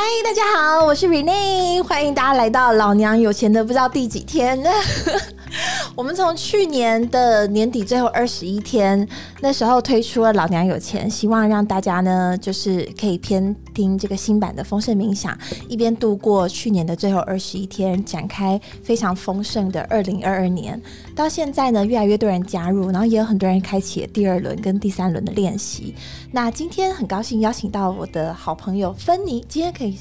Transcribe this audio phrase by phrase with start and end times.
[0.00, 4.56] 嗨大家好，我是 Rene，欢迎大家来到老娘有钱的不知道第几天。
[5.98, 9.04] 我们从去年的年底最后二十一天，
[9.40, 15.36] 那时候推出了老娘有钱，希望让大家呢，就是可以边听这个新版的丰盛冥想，
[15.68, 20.80] 一边度过去年的最后二十一天，展开非常丰盛的二零二二年。
[21.16, 25.96] 到现在呢，越来越多人加入，然后也有很多人开启了第二轮跟第三轮的练习。
[26.30, 29.98] 那今天很高兴邀请到我的好朋友芬妮，今天可以。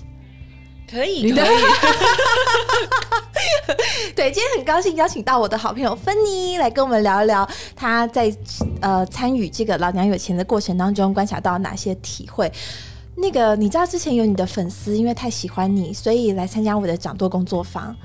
[0.89, 1.45] 可以，可以。
[4.15, 8.33] 对，今天很高兴邀请到我的好朋友芬妮来跟我们聊一聊，她在
[8.81, 12.51] 呃参与这个老娘有钱的过程当中观察到哪些体会。
[13.15, 17.95] 那个你知道之前有你的粉丝因为太喜欢你，所以来参加我的掌舵工作坊。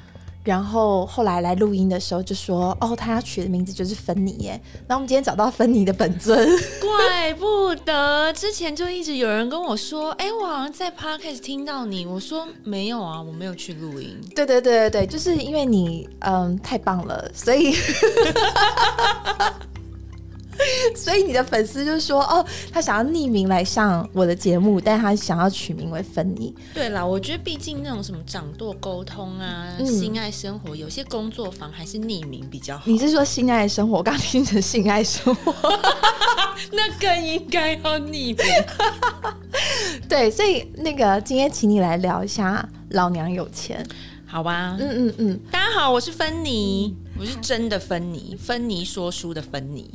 [0.44, 6.36] 然后后来来录音的时候就说：“哦，他要取的名字就是芬妮耶。”然后我们今天找到芬妮的本尊，
[6.80, 17.74] 怪不得之前就一直有人跟我说：“哎，我好像在 podcast 听到你。”我说：“没有啊，我没有去录音。”对对对对对，就是因为你嗯太棒了，所以。
[20.94, 32.84] 所以你的粉丝就说：“哦，他想要匿名来上我的节目，但他想要取名为芬妮。”对啦，我觉得毕竟那种什么掌舵沟通啊、性爱生活，有些工作坊还是匿名比较好。
[32.86, 33.98] 你是说性爱生活？
[33.98, 35.52] 我刚听成性爱生活，
[36.72, 38.36] 那更应该要匿名。
[40.08, 43.84] 对，所以那个今天请你来聊一下老娘有钱，
[44.26, 44.76] 好吧？
[44.78, 45.40] 嗯嗯嗯。
[45.50, 49.90] 大家好，我是芬妮，我是真的芬妮，芬妮说书的芬妮。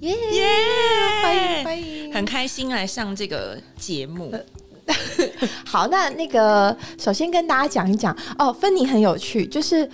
[0.00, 0.12] 耶！
[1.22, 4.32] 欢迎欢迎，很开心来上这个节目。
[5.64, 9.88] 好，那那个首先跟大家讲一讲哦，芬妮很有趣，就是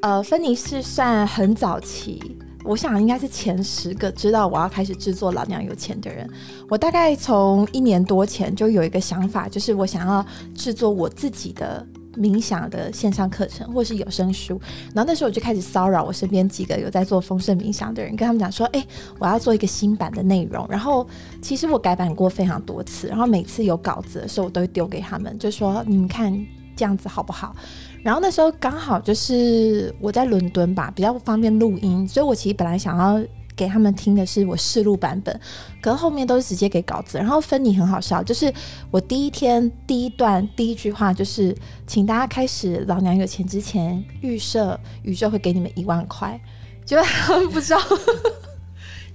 [0.00, 2.20] 呃，芬妮是算很早期，
[2.64, 6.28] 我想应该是前十个知道我要开始制作老娘有钱的人。
[6.68, 10.24] 我大概从一年多前就有一个想法，就是我想要
[10.56, 11.86] 制作我自己的。
[12.16, 14.60] 冥想的线上课程，或是有声书，
[14.94, 18.86] 然后那时候我就开始骚扰我身边几个有在做丰盛冥想的人，跟他们讲说：“哎，
[19.18, 21.06] 我要做一个新版的内容。”然后
[21.42, 26.32] 其实我改版过非常多次，然后每次有稿子的时候，我都会丢给他们，就说：“你们看
[26.76, 27.54] 这样子好不好？”
[28.02, 33.22] 然后那时候刚好就是我在伦敦吧，比较不方便录音，所以我其实本来想要。
[33.56, 35.40] 给他们听的是我试录版本，
[35.80, 37.18] 可是后面都是直接给稿子。
[37.18, 38.52] 然后芬妮很好笑，就是
[38.90, 41.56] 我第一天第一段第一句话就是，
[41.86, 46.40] 请大家开始老娘有钱之前预设宇宙会给你们一万块，
[46.84, 47.80] 结果他们不知道。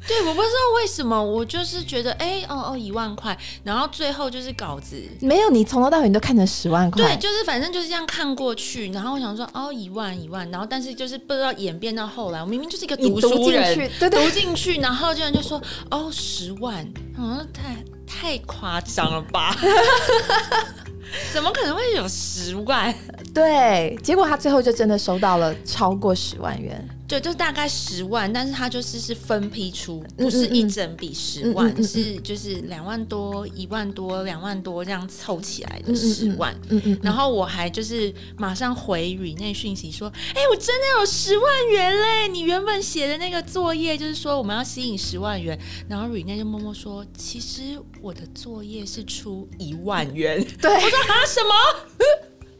[0.08, 15.62] 对，我不知道为什么，我就是觉得，哎，哦哦，一万块，然后最后就是稿子没有，你从头到尾你都看成十万块，对，就是反正就是这样看过去，然后我想说，哦，一万一万，然后但是就是不知道演变到后来，我明明就是一个读书人，对对，读进去，然后竟然就说，
[15.92, 16.88] 哦，十万，
[17.18, 17.76] 嗯，太
[18.08, 19.56] 太夸张了吧？
[21.34, 22.94] 怎么可能会有十万？
[23.34, 26.88] 对，结果他最后就真的收到了超过十万元。
[27.10, 36.56] 对，就大概十万，但是它就是是分批出，不是一整笔十万，是就是两万多、一万多、两万多这样凑起来的十万。
[36.70, 37.00] 嗯嗯。
[37.02, 42.28] 然后我还就是马上回语内讯息说：“哎，我真的有十万元嘞！
[42.28, 45.60] 你原本写的那个作业就是说我们要吸引十万元。”
[45.90, 51.50] 然后语内就默默说：“其实我的作业是出一万元。”对，我说啊什么？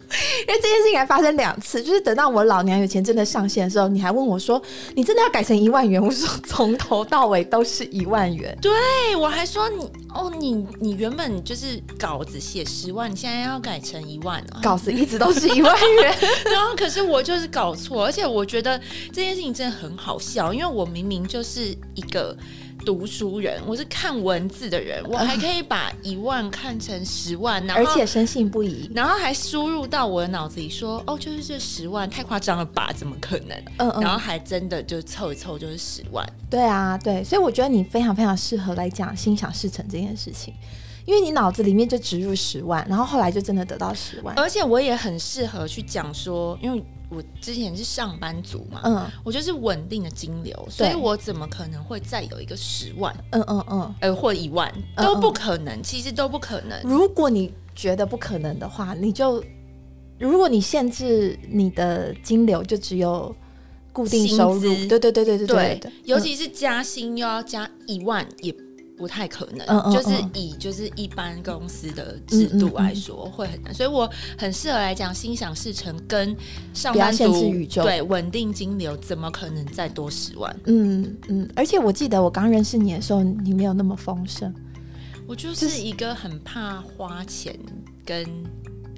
[0.48, 4.62] 因为这件事情还发生两次，就是等到我老娘有钱真的上线的时候，你还问我说
[4.96, 8.72] ：“你真的要改成一万元？”我说：“从头到尾都是一万元。”对
[9.16, 14.60] 我还说：“你哦，你你原本就是稿子写十万，你现在要改成一万啊？
[14.64, 16.18] 稿子一直都是一万元。
[16.52, 18.80] ”然后可是我就是搞错，而且我觉得
[19.14, 22.36] 这件事情真的很好笑，因为我明明就是一个。
[22.86, 32.92] 读书人，我是看文字的人，我还可以把一万看成十万，然后而且深信不疑，然后还输入到我的脑子里说，哦，就是这十万太夸张了吧？
[32.96, 33.58] 怎么可能？
[33.78, 36.28] 嗯嗯，然后还真的就凑一凑就是十万。
[36.50, 40.54] 对啊，对，所以我觉得你非常非常适合来讲心想事成这件事情，
[41.10, 46.84] 因为你脑子里面就植入十万，然后后来就真的得到十万，而且我也很适合去讲说，因为。
[47.12, 53.12] 我之前是上班族嘛，嗯，我就是稳定的金流，所以我怎么可能会再有一个十万？
[53.32, 56.80] 嗯嗯嗯，呃，或一万都不可能，其实都不可能。
[56.84, 59.44] 如果你觉得不可能的话，你就
[60.20, 63.36] 如果你限制你的金流就只有
[63.92, 68.56] 固定收入，对对对对对对，尤其是加薪又要加一万也。
[69.00, 74.08] 不太可能，就是以就是一般公司的制度来说会很难，所以我
[74.38, 76.36] 很适合来讲心想事成跟
[76.74, 77.50] 上班族
[77.82, 80.54] 对稳定金流怎么可能再多十万？
[80.66, 84.54] 嗯嗯，而且我记得我刚认识你的时候，你没有那么丰盛，
[85.26, 87.58] 我就是一个很怕花钱
[88.06, 88.28] 跟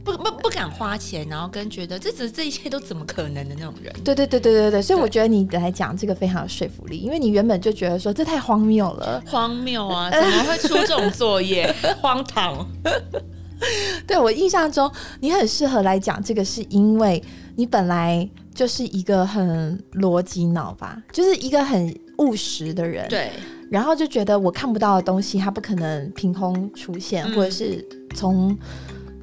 [0.04, 3.94] 不不不敢花钱，然后跟觉得这这这一切都怎么可能的那种人。
[4.04, 10.10] 对对对对对对，所以我觉得你来讲这个非常有说服力，因为你原本就觉得说这太荒谬了，荒谬啊！
[10.12, 11.74] 怎么会出这种作业？
[12.02, 12.66] 荒唐！
[14.08, 17.22] 对我印象中，你很适合来讲这个，是因为
[17.56, 23.08] 你本来就是一个很逻辑脑吧，就是一个很务实的人。
[23.08, 23.32] 对，
[23.70, 28.58] 然后就觉得我看不到的东西，它不可能凭空出现，或者是从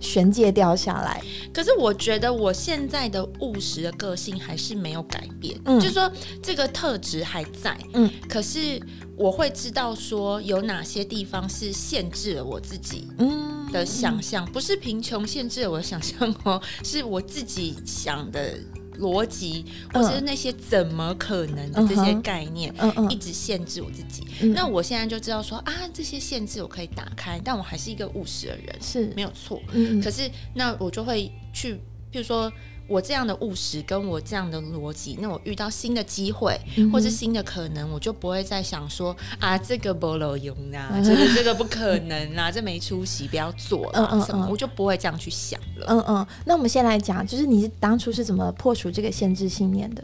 [0.01, 1.23] 悬界掉下来。
[1.53, 6.11] 可是我觉得我现在的务实的个性还是没有改变，就是说
[6.43, 7.77] 这个特质还在。
[7.95, 8.81] 嗯，可是
[9.17, 13.09] 我会知道说有哪些地方是限制了我自己。
[13.19, 13.57] 嗯。
[13.71, 18.59] 的想象不是贫穷限制了我的想象哦，是我自己想的
[18.99, 22.75] 逻辑，或者是那些怎么可能的这些概念，
[23.09, 24.25] 一直限制我自己。
[24.55, 29.61] 那我现在就知道说啊，这些限制我可以打开，但我还是一个务实的人，是没有错。
[29.73, 31.75] 嗯，可是那我就会去，
[32.13, 32.53] 譬如说。
[32.89, 36.59] 我这样的务实，跟我这样的逻辑，那我遇到新的机会
[36.91, 45.87] 或者新的可能，我就不会再想说啊，这个不能用啊，这个这个不可能啊，这没出息，不要做了什么，我就不会这样去想了。
[45.89, 50.03] 嗯嗯，那我们先来讲，就是你当初是怎么破除这个限制信念的？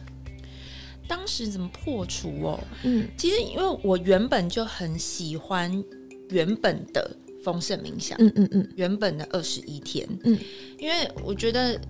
[1.09, 2.61] 当时怎么破除哦？
[2.83, 5.83] 嗯，其实因为我原本就很喜欢
[6.29, 7.11] 原本的
[7.43, 10.39] 丰盛冥想，嗯嗯嗯，原本的二十一天，嗯，
[10.79, 11.81] 因为我觉得。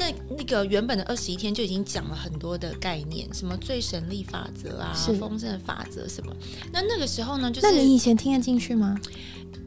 [0.00, 6.34] 那那个原本的二十一天就已经讲了很多的概念，什么最神力法则啊，丰盛法则什么。
[6.72, 8.98] 那那个时候呢，就是那你以前听得进去吗？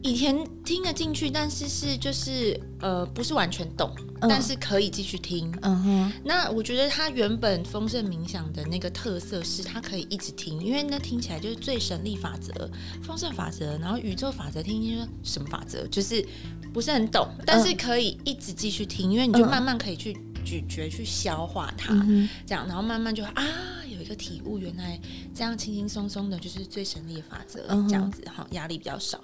[0.01, 0.35] 以前
[0.65, 3.89] 听得进去，但是是就是呃，不是完全懂，
[4.21, 5.49] 但是可以继续听。
[5.61, 6.13] 嗯哼。
[6.25, 12.69] 那我觉得他原本丰盛冥想的那个特色是，它可以一直听，因为那听起来就是最神力法则、
[13.01, 16.25] 丰盛法则，然后宇宙法则，听听说什么法则，就是
[16.73, 21.93] 不是很懂，但是可以一直继续听，因为你就慢慢可以去咀嚼、去消化它，
[22.45, 23.43] 这样，然后慢慢就啊
[23.89, 24.03] 有。
[24.03, 24.99] 一个体悟，原来
[25.33, 29.17] 这样轻轻松松的，就是最省力的法则，这样子哈，压力比较少。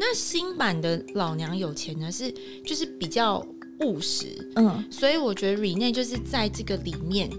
[0.00, 2.34] 那新版的老娘有钱呢，是
[2.64, 3.38] 就是比较
[3.82, 7.30] 务实，嗯，所以我觉得 Rene 就是在这个里面。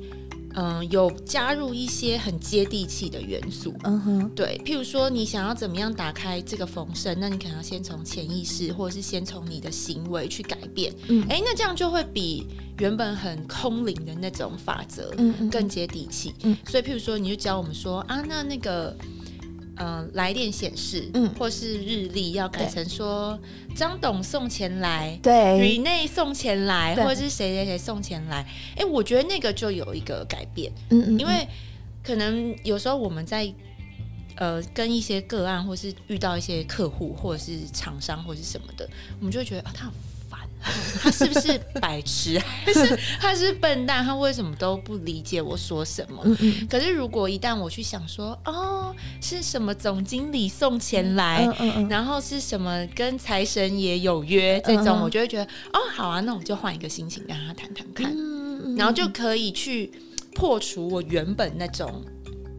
[0.59, 3.74] 嗯，有加入一些很接地气的元素。
[3.83, 10.92] 嗯哼，对，譬如说你想要怎么样打开这个丰盛，那你可能要先从潜意识，或者是先从你的行为去改变。
[11.09, 12.48] 嗯，哎，那这样就会比
[12.80, 16.33] 原本很空灵的那种法则，嗯更接地气。
[16.42, 18.95] 嗯，所以譬如说，你就教我们说啊，那那个。
[19.80, 23.40] 嗯，来电显示，嗯，或是日历要改成说
[23.76, 28.46] 张董送钱来，对，宇内送钱来，或者是谁谁谁送钱来，
[28.76, 31.48] 哎，我觉得那个就有一个改变，嗯嗯，因为
[32.04, 33.54] 可能有时候我们在
[34.36, 38.90] 呃跟一些个案，或是遇到一些客户，或者是厂商，或者是什么的，
[39.20, 39.92] 我们就会觉得啊，他。
[41.01, 42.38] 他是不是白痴？
[42.65, 44.04] 还是他是笨蛋？
[44.04, 46.24] 他为什么都不理解我说什么？
[46.69, 51.48] 可是如果一旦我去想说，哦，是什么总经理送钱来，
[51.89, 55.44] 然后是什么跟财神爷有约这种，我就会觉得，
[55.74, 58.15] 哦，好啊，那我就换一个心情跟他谈谈看，
[58.75, 59.92] 然后就可以去
[60.33, 62.04] 破除我原本那种。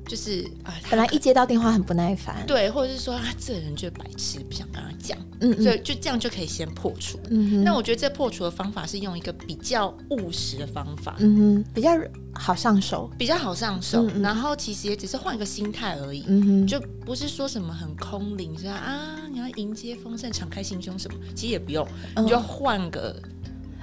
[0.08, 7.20] 就是啊，本来一接到电话很不耐烦，对，或者是说啊，这人就是白痴，不想跟他讲，嗯，所以就这样就可以先破除。
[7.30, 11.90] 嗯那我觉得这破除的方法是用一个比较务实的方法，嗯哼，比较
[12.34, 14.06] 好上手，比较好上手。
[14.22, 18.72] 然后其实也只是换一个心态而已，嗯哼，就不是说什么很空灵，是吧？
[18.72, 21.86] 啊，你要迎接丰盛，敞开心胸什么，其实也不用，
[22.16, 23.14] 你就换个。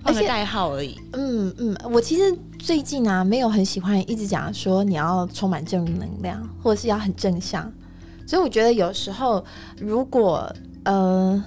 [0.05, 0.99] 换个代号而已。
[1.13, 7.71] 嗯嗯，我其实最近啊，没有很喜欢一直讲说你要充满正能量，或者是要很正向。
[8.27, 9.43] 所以我觉得有时候，
[9.79, 11.43] 如果呃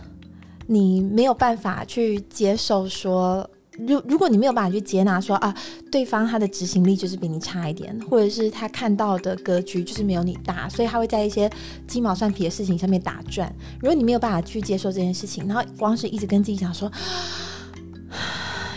[0.66, 3.48] 你没有办法去接受说，
[3.78, 5.54] 如如果你没有办法去接纳说啊，
[5.90, 11.48] 对方他的执行力就是比你差一点，或者是他看到的格局就是没有你大，所以他会在一些
[11.86, 13.52] 鸡毛蒜皮的事情上面打转。
[13.80, 16.90] 如果你没有办法去接受这件事情，然后光是一直跟自己讲说。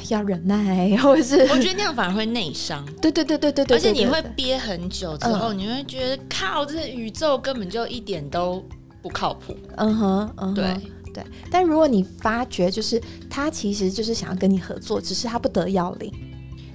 [0.10, 2.86] 要忍耐，或者是我觉得那样反而会内伤。
[3.02, 8.64] 对对对对对对，而且你会憋很久之后，你会觉得靠，这宇宙根本就一点都
[9.02, 9.56] 不靠谱。
[9.78, 10.66] 嗯哼，嗯对
[11.14, 11.24] 对。
[11.50, 16.14] 但如果你发觉，就是他其实就是想要跟你合作，只是他不得要领。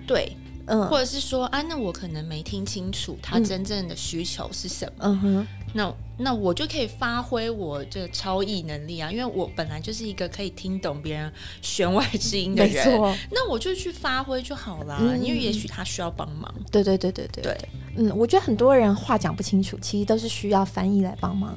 [0.07, 0.37] 对。
[0.67, 4.93] 嗯，或者是说啊，那我可能没听清楚他真正的需求是什么。
[5.01, 11.33] 嗯哼，那那我就可以发挥我这超异能力啊，因为我本来就是一个可以听懂别人
[11.63, 12.87] 弦外之音的人。
[12.89, 15.01] 没错，那我就去发挥就好了。
[15.21, 16.53] 因为也许他需要帮忙。
[16.71, 17.43] 对对对对对。
[17.43, 17.59] 对，
[17.97, 21.57] 嗯，我觉得很多人话讲不清楚，其实都是需要翻译来帮忙。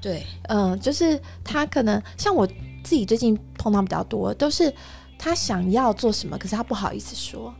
[0.00, 2.46] 对，嗯，就是他可能像我
[2.84, 4.72] 自己最近碰到比较多，都是
[5.18, 7.52] 他想要做什么，可是他不好意思说，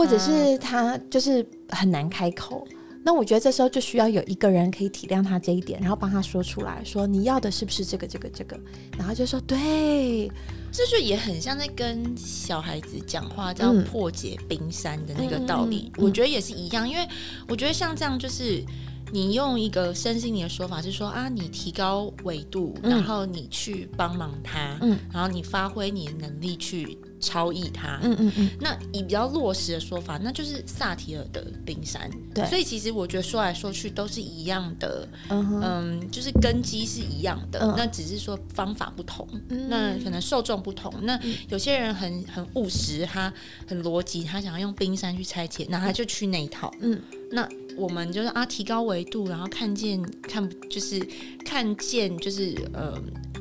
[0.00, 2.66] 或者是他就是很难开口。
[3.02, 8.58] 那我觉得这时候就需要有一个人可以体谅他这一点，然后帮他说出来，说你要的是不是这个这个这个，
[8.96, 10.30] 然后就说对，
[10.72, 15.92] 这就也很像在跟小孩子讲话，叫破解冰山的那个道理。
[15.98, 17.06] 我觉得也是一样，因为
[17.46, 18.64] 我觉得像这样就是。
[19.12, 28.50] 你用一个身心灵的说法是说啊，你提高维度，然后你去帮忙他，嗯，然后你发挥你的能力去超意他，嗯嗯嗯。
[28.60, 32.10] 那以比较落实的说法，那就是萨提尔的冰山。
[32.34, 39.28] 对，所以其实我觉得说来说去都是一样的，嗯，就是根基是一样的，那只是说方法不同，
[39.68, 40.92] 那可能受众不同。
[41.02, 43.32] 那有些人很很务实，他
[43.66, 47.00] 很逻辑，他想要用冰山去拆解，那他就去那一套，嗯，
[47.30, 47.48] 那。
[47.76, 51.00] 我们就是啊，提高维度，然后看见看就是
[51.46, 52.92] 看见就是呃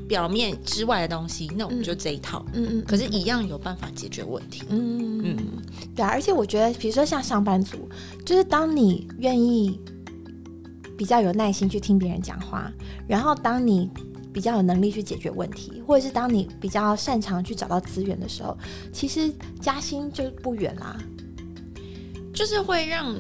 [0.10, 5.38] 表面之外的东西，那我们就这一套，嗯嗯，可是，一样有办法解决问题，嗯嗯，
[5.96, 7.88] 对啊，而且我觉得，比如说像上班族，
[8.26, 9.80] 就是当你愿意
[10.98, 12.74] 比较有耐心去听别人讲话，
[13.08, 13.88] 然后当你
[14.34, 18.58] 比较有能力去解决问题，或者是当你比较擅长去找到资源的时候，
[18.92, 20.98] 其实加薪就不远啦，
[22.34, 23.16] 就是会让。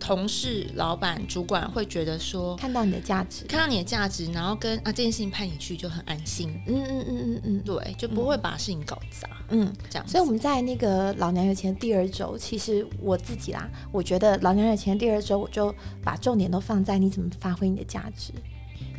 [0.00, 6.50] 同事、老板、主管会觉得说，看到你的价值，看到你的价值，然后跟啊这件事情派你去就很安心。
[6.66, 9.28] 嗯嗯嗯嗯嗯，对，就不会把事情搞砸。
[9.50, 10.06] 嗯，这样。
[10.06, 18.32] 所以我们在那个老娘有钱第二周，其实我自己啦，我觉得老娘有钱第二周，我就把重点都放在你怎么发挥你的价值。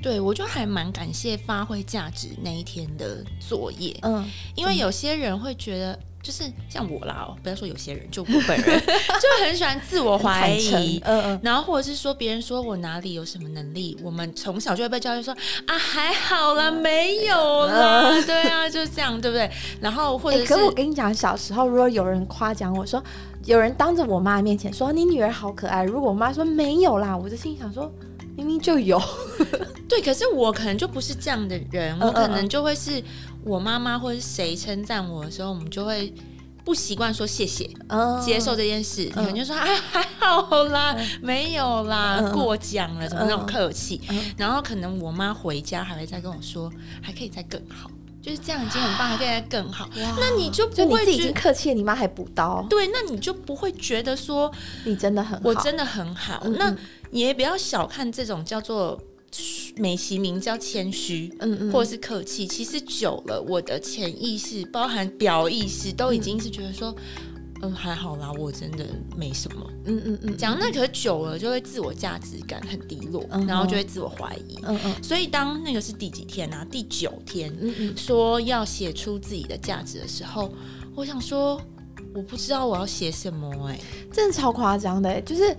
[0.02, 3.96] 对，我就还蛮感谢发挥价值那一天的作业。
[4.02, 4.26] 嗯，
[4.56, 6.00] 因为有些人会觉得。
[6.26, 8.66] 就是像我啦，不要说有些人，就我本人
[9.22, 15.32] 就很喜欢自我怀疑，嗯嗯，然后或者是说别人说我哪里有什么能力，我们从小就会被教育说
[15.68, 19.48] 啊还好啦，没有啦， 对啊，就这样，对不对？
[19.80, 23.04] 然后或者是，可我跟你讲，小时候如果有人夸奖我说，
[23.46, 27.92] 有人当着我妈面前说你女儿好可爱，如果我妈说没有啦，我就心想说
[28.36, 29.00] 明明就有，
[29.88, 33.04] 对，可是我可能就不是这样的人，我可能就会是。
[33.46, 36.12] 我妈妈或者是谁称赞我的时候，我们就会
[36.64, 37.70] 不习惯说谢谢，
[38.26, 44.02] 接受这件事，可能就说啊还好啦，没有啦，过奖了，怎么那种客气？
[44.36, 46.72] 然后可能我妈回家还会再跟我说，
[47.04, 47.88] 还可以再更好，
[48.20, 49.88] 就是这样已经很棒，还可以再更好。
[49.96, 52.66] 那你就不会已经客气了，你妈还补刀？
[52.68, 54.52] 对，那你就不会觉得说
[54.86, 56.44] 你真的很好，我真的很好。
[56.58, 56.76] 那
[57.12, 59.00] 也不要小看这种叫做。
[59.78, 66.96] 美其名叫谦虚，嗯嗯，或者是客气，其实久了，我的潜意识包含表意识都已经是觉得说，
[67.62, 68.86] 嗯，还好啦，我真的
[69.18, 76.66] 没什么，嗯嗯嗯，讲那可是久了就会自我价值感很低落，然后就会自我怀疑，嗯嗯，所以当那个是第几天啊？
[76.72, 80.54] 第九天，嗯嗯，说要写出自己的价值的时候，
[80.96, 81.60] 我想说，
[82.14, 83.80] 我不知道我要写什么，哎，
[84.14, 85.56] 真的超夸张的，就是。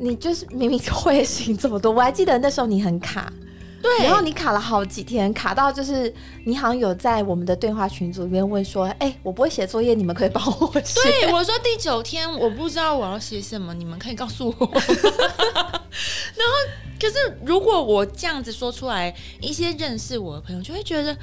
[0.00, 3.30] 你就是明明会行这么多，我还记得那时候你很卡，
[3.82, 6.12] 对，然后你卡了好几天，卡到就是
[6.44, 11.00] 你好像有在我们的对话群组里面问说，哎，我不会写作业，你们可以帮我写。
[11.02, 14.66] 对，我说第九天我不知道我要写什么，你们可以告诉我。
[14.72, 16.54] 然后，
[16.98, 21.16] 可是如果我这样子说出来，一些认识我的朋友就会觉得。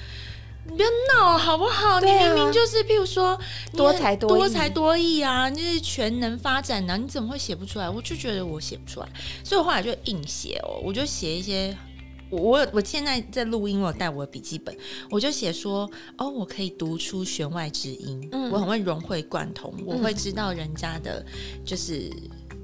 [0.69, 1.99] 你不要闹好不好？
[2.01, 3.39] 你明明就是，譬如说
[3.73, 7.89] 多才多才多艺啊，你就是全能发展呢，你怎么会写不出来？
[7.89, 9.07] 我就觉得我写不出来，
[9.43, 11.75] 所以我后来就硬写哦，我就写一些，
[12.29, 14.75] 我我现在在录音，我带我的笔记本，
[15.09, 21.25] 我就写说，哦，我可以读出弦外之音，我很会融会贯通，我会知道人家的，
[21.65, 22.11] 就是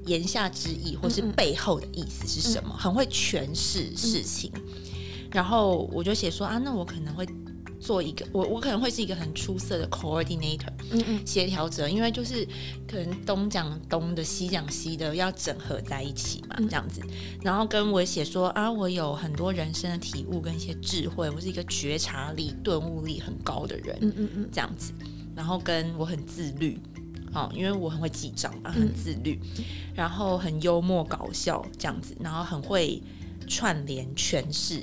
[0.06, 4.52] 言下之意或是背后的意思是什么，很会诠释事情，
[5.32, 7.26] 然后我就写说啊，那我可能会。
[7.84, 12.48] 做一个我我可能会是一个很出色的 coordinator，嗯嗯，协调者，因为就是
[12.88, 17.02] 可能东讲东的，西讲西的，要整合在一起嘛，这样子。
[17.42, 24.94] 然后跟我写说啊，我有很多人生的体悟跟一些智慧，我是一个觉察力、顿悟力很高的人，嗯嗯嗯，这样子。
[25.36, 26.80] 然后跟我很自律，
[27.34, 29.38] 哦，因为我很会记账嘛，很自律，
[29.94, 33.02] 然后很幽默搞笑这样子，然后很会
[33.46, 34.82] 串联诠释。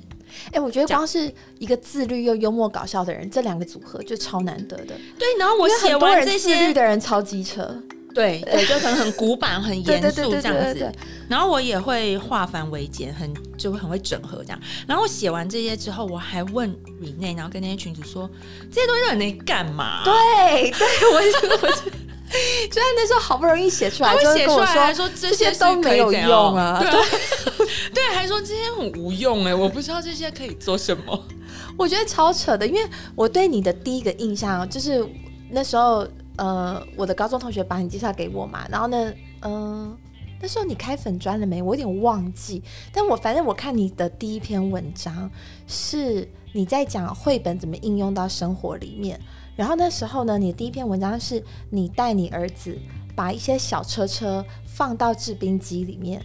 [0.51, 4.95] 哎，我觉得光是一个自律又幽默搞笑的人，这两个组合就超难得的。
[5.17, 7.75] 对，然后我写完这些，自律的人超机车，
[8.13, 10.91] 对对，就可能很古板、很 严肃这样子。
[11.29, 14.59] 然后我也会化繁为简，很就会很会整合这样。
[14.87, 16.69] 然后我写完这些之后，我还问
[17.01, 18.29] Rene，然后跟那些群主说，
[18.71, 20.03] 这些东西到底干嘛？
[20.03, 21.91] 对，对我我
[22.69, 26.79] 就在那时候好不容易写出来，就写出来说这些都没有用啊。
[26.79, 26.89] 对，
[27.93, 31.25] 对，还说这些很无用哎，我不知道这些可以做什么。
[31.77, 32.81] 我觉得超扯的，因为
[33.15, 35.05] 我对你的第一个印象就是
[35.49, 36.07] 那时候，
[36.37, 39.97] 呃，我的高中同学把你介绍给我嘛，然后呢，嗯，
[40.41, 41.61] 那时候你开粉砖了没？
[41.61, 42.61] 我有点忘记，
[42.93, 45.29] 但我反正我看你的第一篇文章
[45.67, 49.19] 是你在讲绘本怎么应用到生活里面，
[49.55, 52.77] 然后那时候呢，你第一篇文章是你带你儿子
[53.15, 56.21] 把一些小车车放到制冰机里面，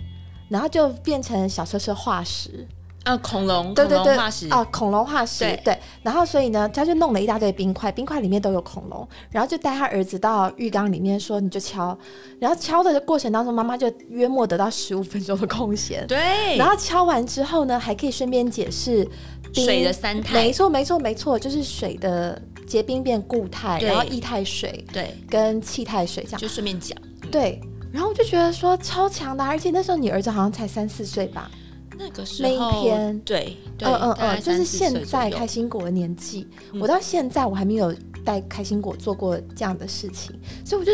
[0.48, 2.66] 然后就变成小车车化石。
[3.04, 5.78] 啊，恐龙，对对对，化石啊，恐龙化石，对。
[6.02, 11.96] 然后所以呢，他就弄了一大堆冰块，冰块里面都有恐龙，然后就带他儿子到浴缸里面说：“你就敲。”
[12.40, 16.04] 然后敲的过程当中，妈妈就约莫得到十五分钟的空闲。
[16.08, 16.56] 对。
[16.56, 19.08] 然后敲完之后呢，还可以顺便解释
[19.52, 20.34] 水的三态。
[20.34, 26.40] 没错，没错，没错，就是水的结冰变固态，然后液态水，对，跟气态水这样。
[26.40, 26.98] 就顺便讲。
[27.30, 27.60] 对。
[27.92, 31.50] 然后我就觉得说超强的，而且那时候你儿子好像才三四岁吧。
[31.98, 36.46] 那个时候，那一篇，对，嗯嗯嗯，就是现在开心果的年纪，
[36.78, 40.92] 我到现在我还没有带开心果做过这样的事情，所以我就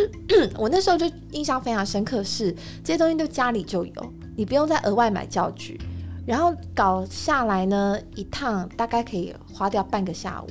[0.57, 5.81] 我那时候就印象非常深刻，是这些东西都家里就有，你不用再额外买教具，
[6.25, 10.51] 然后搞下来呢，一趟大概可以花掉半个下午。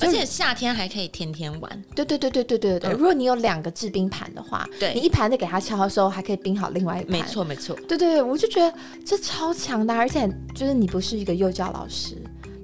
[0.00, 2.90] 而且夏天还可以天天玩，对对对对对对对。
[2.92, 7.12] 如果你有两个制冰盘的话，对，你一盘在给他敲的时候，还可以冰好另外一盘。
[7.12, 7.74] 没错没错。
[7.88, 12.16] 对对对，我就觉得这超强的，而且就是你不是一个幼教老师，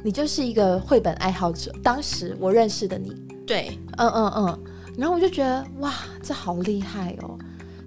[0.05, 1.75] 你就是一个绘本爱好者。
[1.83, 3.15] 当时我认识的你，
[3.47, 4.63] 对，嗯嗯嗯，
[4.99, 7.39] 然后我就觉得哇，这好厉害哦。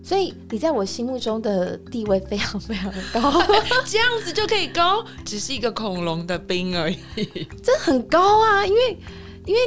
[0.03, 3.43] 所以你在我心目中的地位非常非常高，
[3.85, 6.97] 这样子就可以高，只是一个恐龙的冰而已，
[7.61, 8.97] 这很高啊，因为。
[9.45, 9.59] 因为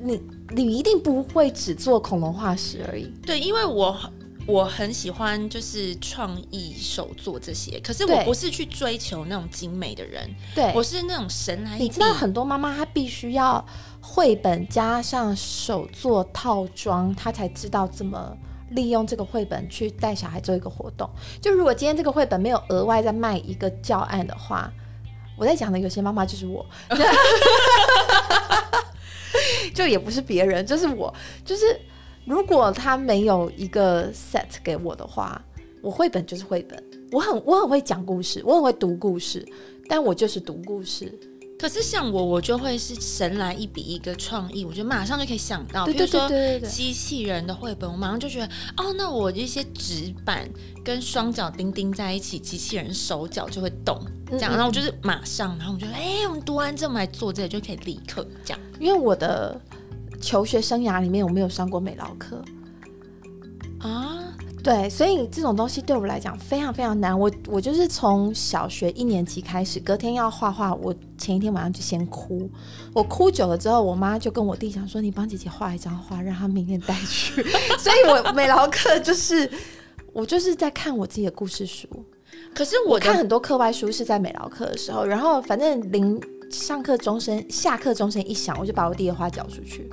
[0.00, 3.12] 你你一定不会只做恐龙化石而已。
[3.24, 3.96] 对，因为我
[4.46, 10.28] 我很喜欢就是创意手作这些，可是我不是去追求那种精美的人。
[10.54, 11.78] 对，我是那种神来。
[11.78, 13.64] 你知道很多妈妈她必须要
[14.00, 18.36] 绘本加上手作套装，她才知道怎么
[18.70, 21.08] 利用这个绘本去带小孩做一个活动。
[21.40, 24.72] 就如果今天这个绘本没有额外再卖一个教案的话，
[25.38, 26.66] 我在讲的有些妈妈就是我。
[29.74, 31.12] 就也不是别人，就是我。
[31.44, 31.78] 就是
[32.24, 35.42] 如果他没有一个 set 给我的话，
[35.82, 36.82] 我绘本就是绘本。
[37.10, 39.46] 我很我很会讲故事，我很会读故事，
[39.88, 41.12] 但我就是读故事。
[41.62, 46.28] 可是像我，我就会是神来一笔一个创意，我就马上就可以想到，比如说
[46.68, 48.46] 机器人的绘本，我马上就觉得，
[48.76, 50.50] 哦，那我一些纸板
[50.84, 53.96] 跟双脚钉钉在一起，机器人手脚就会动，
[54.28, 58.60] 这样，然后我就是马上，然后我就，哎，我们读完这，我们来做这个就可以立刻这样。
[58.80, 59.56] 因为我的
[60.20, 62.44] 求学生涯里面，我没有上过美劳课
[63.78, 64.31] 啊。
[64.62, 67.18] 对，所以这种东西对我来讲非常非常难。
[67.18, 72.48] 我我就是从小学一年级开始，隔天要画画，我前一天晚上就先哭。
[72.94, 77.42] 我哭久了之后，我妈就跟我弟讲说：“你帮姐姐画一张画，让她明天带去。
[77.76, 79.50] ”所以，我美劳课就是
[80.12, 81.88] 我就是在看我自己的故事书。
[82.54, 86.20] 可是我看很多课外书是在美劳课的时候，然后反正临
[86.50, 89.90] 上课钟声、下课钟声一响，我就把我弟的画交出去。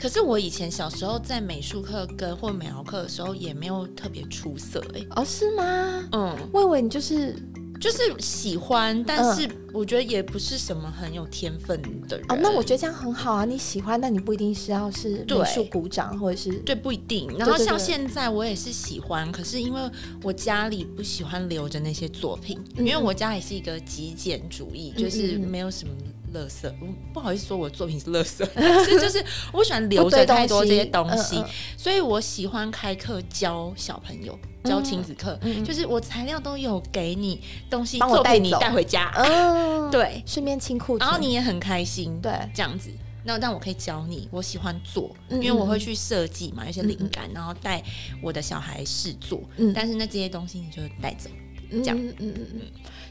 [0.00, 6.08] 可是我以前小时候在美术课跟或美劳课的时候也没有特别出色哎哦是吗？
[6.12, 7.34] 嗯，我以为你就是
[7.80, 12.26] 就是喜欢，但是我觉得也不是什么很有天分的人。
[12.28, 17.28] 哦，那我觉得这样很好啊，你喜欢，但你不一定是要是美术鼓掌或者是对不一定。
[17.38, 19.80] 然后像现在我也是喜欢，可是因为
[20.22, 25.94] 我家里不喜欢留着那些作品，因为我家也是一个极简主义，就是没有什么。
[26.34, 26.70] 垃圾，
[27.12, 28.44] 不好意思说我的作品是垃圾，
[28.84, 31.42] 是就是我喜欢留着太多这些东西，
[31.76, 42.90] 所以我喜欢开课教小朋友，教亲子课，就是我材料都有给你东西，我带你带回家，嗯，对，顺便清库，然后你也很开心，对，这样子，
[43.24, 47.82] 那但我可以教你，我喜欢做，因为我会去设计嘛，有些灵感，然后带
[48.22, 49.40] 我的小孩试做，
[49.74, 51.30] 但是那这些东西你就带走，
[51.70, 52.60] 这样，嗯嗯嗯，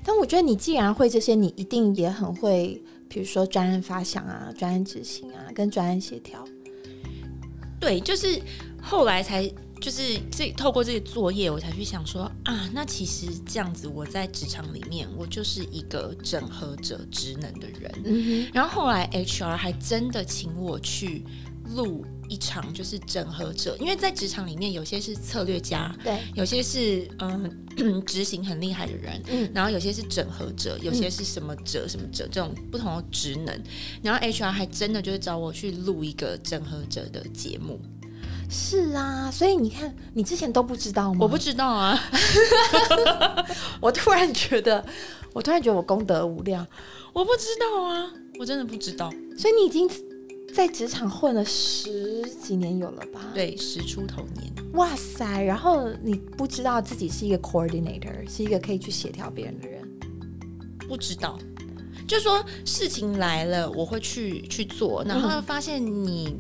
[0.04, 2.82] 但我觉得你既然会这些，你一定也很会。
[3.10, 6.44] 比如说专案发想啊，专案执行啊，跟专案协调，
[7.80, 8.42] 对，就是
[8.82, 9.48] 后来才
[9.80, 18.50] 就是这透过这个作业，我才去想说啊，那其实这样子我在职场里面，我就是一个整合者职能的人。
[18.54, 21.24] 然后后来 HR 还真的请我去
[21.76, 22.06] 录。
[22.30, 33.64] 一场就是整合者，因为在职场里面，有些是策略家，对，有些是嗯 执行很厉害的人，嗯，然后有些是整合者，有些是什么者什么者这种不同的职能，
[34.02, 37.80] 然后 HR 还真的就是找我去录一个整合者的节目，
[38.50, 41.20] 是啊，所以你看，你之前都不知道吗？
[41.22, 42.00] 我不知道啊
[43.80, 44.84] 我突然觉得，
[45.34, 46.66] 我突然觉得我功德无量，
[47.14, 49.12] 我不知道啊，我真的不知道。
[49.38, 49.88] 所以你已经
[50.54, 53.32] 在职场混了十几年有了吧？
[53.34, 54.52] 对，十出头年。
[54.74, 55.44] 哇塞！
[55.44, 59.82] 然后你不知道自己是一个 coordinator，是一个可以去协调别人的人，
[60.88, 61.38] 不知道。
[62.08, 66.38] 就说事情来了，我会去去做，然后发现你。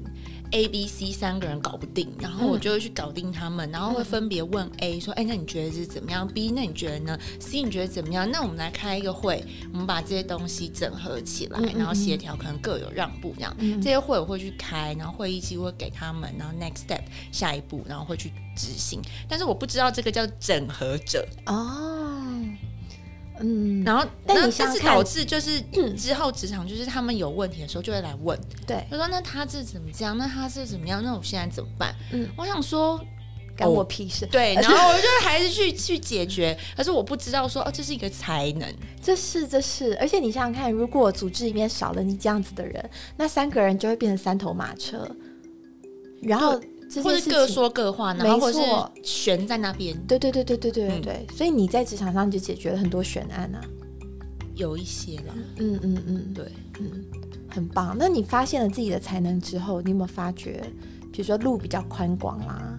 [0.51, 8.29] A、B、C 三个人搞不定，然后我就会去搞定他们，然后会分别问 A 说：“哎，那你觉得是怎么样？”B，那你觉得呢？C，你觉得怎么样？
[8.31, 13.55] 那我们来开一个会，我们把这些东西整合起来，然后协调，可能各有让步这样。
[13.81, 19.01] 这些会我会去开，然后会议机会给他们，然后 next step 下一步，然后会去执行。
[19.27, 22.16] 但是我不知道这个叫整合者哦。
[23.39, 25.61] 嗯，然后，但但是导致就是
[25.95, 30.17] 之后职场就是他们有问题的时候就会来问，对，他说那他是怎么这样？
[30.17, 31.03] 那他是怎么样？
[31.03, 31.93] 那我现在怎么办？
[32.11, 32.99] 嗯，我想说
[33.57, 34.25] 关我屁事。
[34.25, 45.09] 对， 然后我就还是去去解决，可是我不知道说哦，这是一个才能，这是这是，而且你想想看，如果组织里面少了你这样子的人，那三个人就会变成三头马车，
[46.21, 46.59] 然后。
[47.03, 48.59] 或者各说各话，然后或是
[49.03, 49.95] 悬在那边。
[50.07, 53.61] 对对对对对对对所以你在职场上就解决了很多悬案啊，
[54.55, 55.33] 有一些了。
[55.57, 56.45] 嗯嗯嗯，对，
[56.79, 57.05] 嗯，
[57.49, 57.95] 很棒。
[57.99, 60.63] 那你发现了自己的才能之后，你有没有发觉，
[61.11, 62.77] 比如说路比较宽广啦，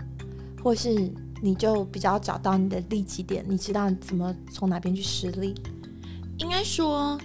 [0.63, 1.11] 或是
[1.43, 5.55] 你就比较找到你的利己点，你知道怎么从哪边去施力？
[6.39, 7.19] 应该说，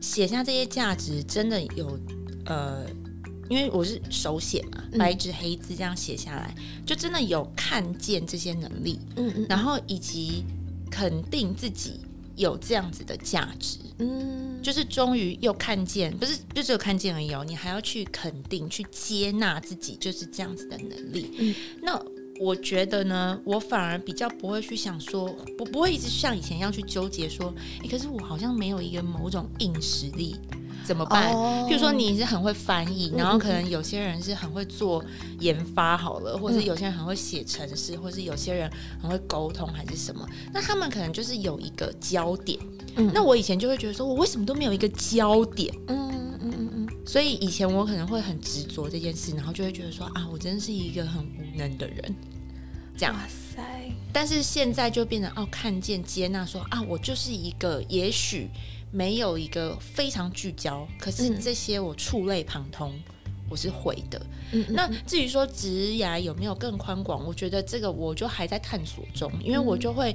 [0.00, 1.98] 写下这些价值真的有
[2.46, 2.86] 呃。
[3.48, 6.54] 因为我是手写嘛，白纸黑字这样写下来，
[6.86, 10.44] 就真的有看见这些能力，嗯嗯，然后以及
[10.90, 12.00] 肯定自己
[12.36, 21.30] 有这样子的价值，嗯，就是终于又看见，不是就只有看见而已哦，你还要去肯定、去接纳自己就是这样子的能力。
[21.38, 22.00] 嗯，那
[22.40, 25.24] 我觉得呢，我反而比较不会去想说，
[25.58, 30.36] 我不会一直像以前一样去纠结说，哎，可是我好像没有一个某种硬实力。
[30.84, 31.34] 怎么办？
[31.66, 35.02] 譬如说你是很会翻译，然后可能有些人是很会做
[35.40, 38.70] 研发好了，或者有些人很会写程式，或是有些人
[39.00, 42.58] 很会沟通还是什么，那他们可能就是有一个焦点。
[43.14, 45.74] 那我以前就会觉得说，我为什么都没有一个焦点？
[45.88, 46.23] 嗯。
[47.06, 52.14] 所以以前我可能会很执着这件事，然后就会觉得说啊，我真是一个很无能的人。
[52.96, 53.14] 这样。
[53.14, 53.62] 哇塞！
[54.12, 58.48] 但是现在就变成哦，看见接纳说啊，我就是一个也许。
[58.96, 62.94] 没有一个非常聚焦，可是这些我触类旁通，
[63.50, 64.24] 我是会的。
[64.68, 70.14] 那至于说职涯有没有更宽广，我觉得这个我就还在探索中，因为我就会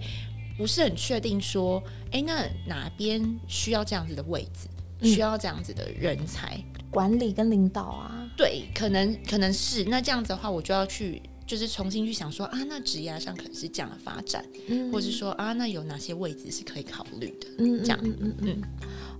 [0.58, 4.70] 不是很确定说，哎，那哪边需要这样子的位置，
[5.06, 6.58] 需要这样子的人才，
[6.92, 8.30] 管理跟领导啊？
[8.36, 11.22] 对，可能可能是那这样子的话，我就要去。
[11.50, 18.62] 就是重新去想说啊，那职业上可能是这样的发展，嗯，或者是说啊，那有哪些位置是可以考虑的，嗯，这样，嗯嗯嗯，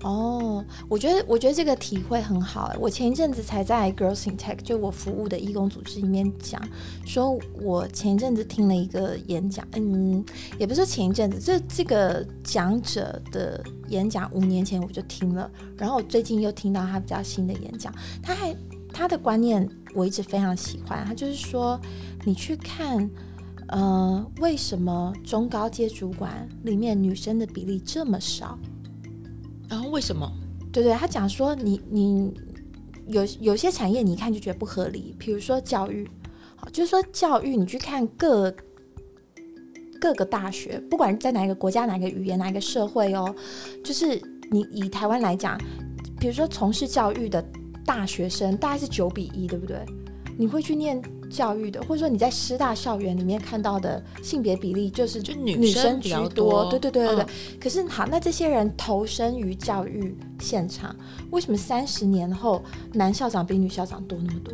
[0.04, 2.72] 哦，我觉得我觉得这个体会很好。
[2.80, 6.62] 我前一阵子才在 Girls in Tech 就我服务的义工组织里面讲，
[7.04, 10.24] 说我前一阵子听了一个演讲，嗯，
[10.60, 18.56] 也不是前一阵子，这这个讲者的演讲五年前我就听了，然后我最近又听到他比较新的演讲，他还
[18.94, 21.80] 他的观念我一直非常喜欢，他就是说。
[22.26, 23.10] 你去看，
[23.70, 28.60] 呃，为什么中高阶主管里面女生的比例这么少？
[29.70, 30.30] 然后为什么？
[30.70, 32.34] 对对，他讲说，你你
[33.08, 36.06] 有有些产业，你一看就觉得不合理，比如说教育，
[36.58, 38.54] 好，就是说教育，你去看各
[40.00, 43.34] 各个大学，不管在哪一个国家、哪一个语言、哪一个社会哦，
[43.84, 45.60] 就是你以台湾来讲，
[46.20, 47.44] 比如说从事教育的
[47.86, 49.78] 大学生大概是九比一，对不对？
[50.38, 51.02] 你会去念？
[51.30, 57.26] 教育的，或者说你在师大校园里面看到的性别比例，就是就女生居多，对对对对对。
[57.60, 60.96] 可是好，那这些人投身于教育现场，
[61.30, 64.52] 为什么三十年后男校长比女校长多那么多？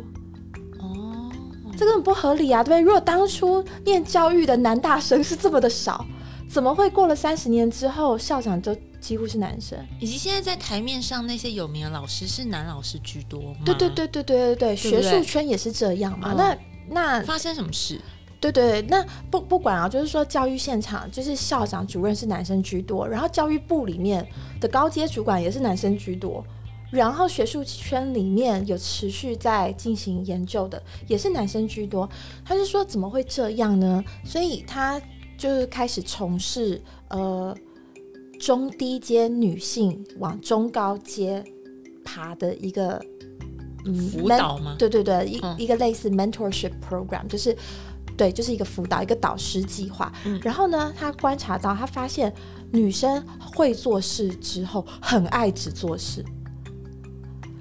[1.76, 2.80] 哦，这根本不合理啊，对不对？
[2.80, 6.04] 如果当初念教育的男大生是这么的少，
[6.48, 8.76] 怎么会过了三十年之后校长就？
[8.98, 13.58] 几乎是男生，以及现在在台面上那些有名的老师是男老师居多吗？
[13.64, 16.34] 对对对对对对对，学术圈也是这样嘛。
[16.36, 16.56] 那
[16.88, 18.00] 那发生什么事？
[18.40, 24.26] 对对，那不不管啊，就是说教育现场就是校长主任是男生居多，然后教育部里面
[24.60, 26.44] 的高阶主管也是男生居多，
[26.90, 32.08] 然后学术圈里面有持续在进行研究的也是男生居多。
[32.44, 34.04] 他是说怎么会这样呢？
[34.24, 35.00] 所以他
[35.36, 37.56] 就是开始从事呃。
[38.38, 41.42] 中低阶女性往中高阶
[42.04, 43.02] 爬的一个
[44.12, 44.76] 辅导吗？
[44.78, 47.56] 对对对，一一个类似 mentorship program，就是
[48.14, 50.12] 对，就是一个辅导一个导师计划。
[50.42, 52.30] 然后呢，他观察到，他发现
[52.70, 56.22] 女生会做事之后，很爱只做事。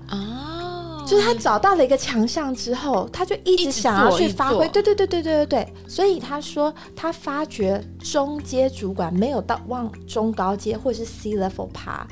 [0.10, 4.68] 哦，就是他找到了一个强项之后，他就一直想要去发挥。
[4.70, 5.74] 对对对对对对对。
[5.88, 12.08] 所以他说，他发觉中阶主管没有到往中高阶或者是 C level 爬，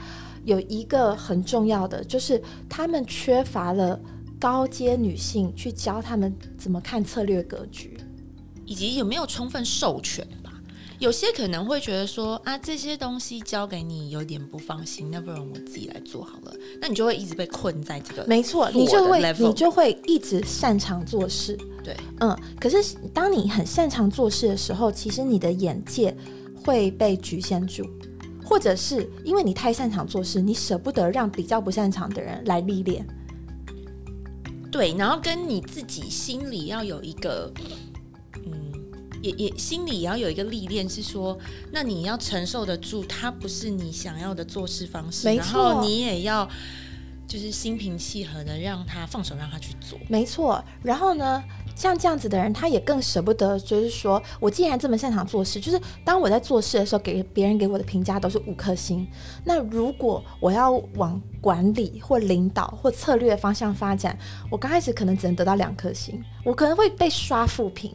[0.45, 3.99] 有一个很重要的就是他们缺乏了
[4.39, 7.97] 高阶女性去教他们怎么看策略格局，
[8.65, 10.27] 以及有没有充分授权。
[11.03, 16.53] 有些可能会觉得说啊，这些东西交给你有点不放心，那不然我自己来做好了。
[16.79, 21.57] 那你就会一直被困在这个没错，你就会你就会一直擅长做事。
[21.83, 22.33] 对，嗯。
[22.57, 26.15] 可是当你很擅长做事的时候，其实你的眼界
[26.63, 27.85] 会被局限住，
[28.45, 33.05] 或者是因为你太擅长做事，你舍不得让比较不擅长的人来历练。
[34.71, 37.51] 对，然后跟你自己心里要有一个。
[39.23, 41.35] 也也心里也要有一个历练，是说，
[41.71, 46.47] 那你要承受得住，它不是你想要的做事方式，然后你也要
[47.25, 49.97] 就是心平气和的让他放手，让他去做。
[50.09, 51.41] 没错，然后呢，
[51.73, 59.07] 像这样子的人，他也更舍不得，就是说我既然这么擅长做事，就是当我在做事的时候，给别人给我的评价都是五颗星。
[59.45, 64.19] 那如果我要往管理或领导或策略方向发展，
[64.51, 67.91] 我刚开始可能只能得到两颗星，我可能会被刷负评。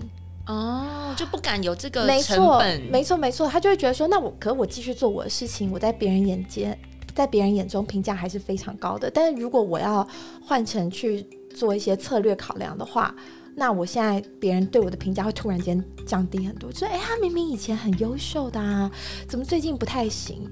[0.48, 2.58] 哦，就不敢有这个没错，
[2.90, 6.76] 没错，没错，他就会觉得说，那我可我继续做我的事情，我在别人眼间，
[7.14, 9.10] 在别人眼中评价还是非常高的。
[9.10, 10.06] 但是如果我要
[10.42, 13.14] 换成去做一些策略考量的话，
[13.54, 18.90] 那我现在别人对我的评价会突然间降低很多，就哎，他明明以前很优秀的啊，
[19.28, 20.48] 怎么最近不太行？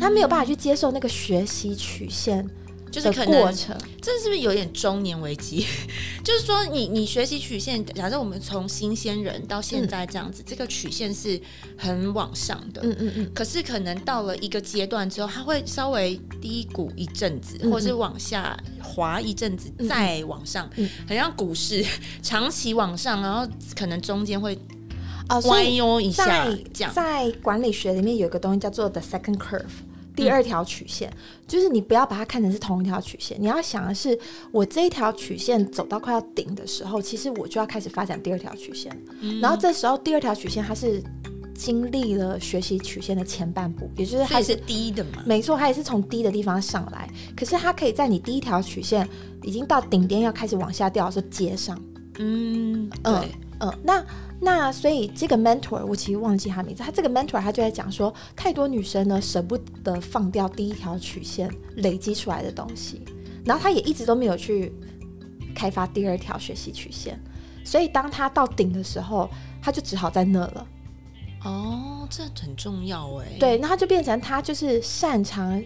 [0.00, 2.44] 他没有办法去接受那个学习曲线。
[2.90, 3.54] 就是可能，
[4.00, 5.66] 这是不是有点中年危机？
[6.24, 11.40] 就是说，你你学习曲线，假设我们从新鲜人到现在这样子，这个曲线是
[11.76, 12.80] 很往上的。
[12.82, 13.30] 嗯嗯嗯。
[13.34, 20.68] 可是可能到了一个阶段之后，它会稍微低谷一阵子，或者是往下滑一阵子，再往上，
[21.06, 21.84] 很像股市
[22.22, 24.58] 长期往上，然后可能中间会
[25.28, 26.46] 啊弯腰一下。
[26.74, 29.64] 这样，在管理学里面有一个东西叫做 the second curve。
[30.18, 31.08] 第二条曲线
[31.46, 34.18] 就是你不要把它看成是同一条曲线，你要想的是，
[34.50, 38.90] 我这一条曲线走到快要顶的时候，其实我就要开始发展第二条曲线。
[39.40, 41.00] 然后这时候第二条曲线它是
[41.54, 45.22] 经历了学习曲线的前半部，也就是它是低的嘛？
[45.24, 49.08] 没错，它也是从低的地方上来，可是它可以在你第一条曲线
[49.44, 51.80] 已经到顶点要开始往下掉的时候接上。
[52.18, 53.12] 嗯，对，
[53.60, 54.04] 嗯，那。
[54.40, 63.02] 那所以这个 mentor 我其实忘记他名字，他这个 mentor 他就在讲说，太多女生呢舍不得放掉第一条曲线累积出来的东西，
[63.44, 64.72] 然后他也一直都没有去
[65.54, 67.20] 开发第二条学习曲线，
[67.64, 69.28] 所以当他到顶的时候，
[69.60, 70.66] 他就只好在那了。
[71.44, 73.26] 哦，这很重要哎。
[73.40, 75.60] 对，那他就变成他就是擅长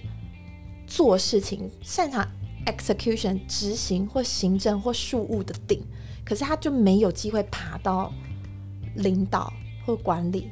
[0.87, 2.27] 做事情，擅长
[2.65, 5.83] execution 执行或行政或事务的顶，
[6.25, 8.11] 可是他就没有机会爬到。
[8.95, 9.53] 领导
[9.85, 10.49] 或管理，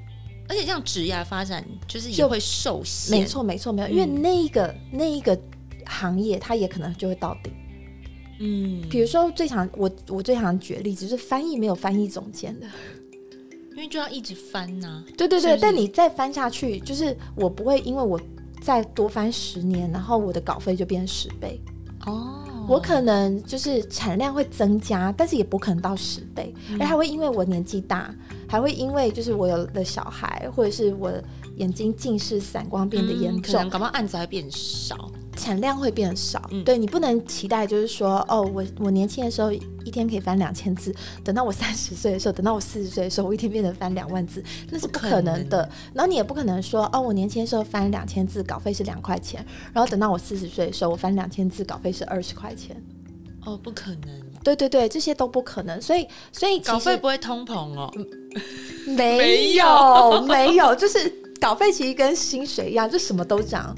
[0.49, 3.19] 而且这样职业发展就是也会受限。
[3.19, 5.39] 没错，没错，没有，因为那一个那一个
[5.87, 7.53] 行业，它也可能就会到顶。
[8.41, 12.67] 嗯，比如说最常我我最常举例子是翻译没有翻译总监的，
[13.73, 15.05] 因为就要一直翻呐。
[15.17, 18.21] 对对对，但你再翻下去，就是我不会因为我
[18.63, 21.61] 再多翻十年，然后我的稿费就变十倍。
[22.07, 22.47] 哦。
[22.69, 28.15] 我可能就是产量会增加，但是也不可能到十倍，而还会因为我年纪大，
[28.49, 31.13] 还会因为就是我有了小孩，或者是我
[31.57, 35.11] 眼睛近视、散光变得严重，嗯、可能感冒案子还变少。
[35.41, 45.69] 产量会变少，对你不能期待，就是说，哦，我我年轻的时候一天可以翻两千字，等到我三十岁的时候，等到我四十岁的时候，我一天变成翻两万字，那是不可能的。
[45.95, 52.77] 然后你也不可能说，哦，我年轻的时候翻两千字，稿费是两块钱，然后等到我四十岁的时候，我翻两千字，稿费是二十块钱。
[53.47, 54.21] 哦，不可能。
[54.45, 55.81] 对对对，这些都不可能。
[55.81, 57.91] 所以所以稿费不会通膨哦？
[58.97, 63.75] 没有没有，就是稿费其实跟薪水一样，就什么都涨。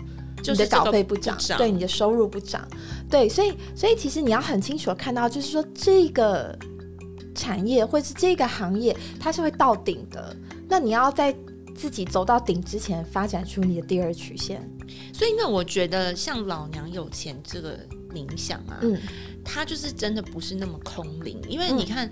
[0.47, 2.67] 你的稿费不涨，对你的收入不涨，
[3.11, 6.59] 对，所以所以其实你要很清楚的看到，就是说这个
[7.35, 10.37] 产业或是这个行业，它是会到顶的。
[10.69, 11.35] 那你要在
[11.75, 14.69] 自己走到顶之前，发展出你的第二曲线。
[15.13, 17.79] 所以那我觉得像老娘有钱这个
[18.11, 18.99] 冥想啊，嗯，
[19.45, 22.11] 它就是真的不是那么空灵，因为你看。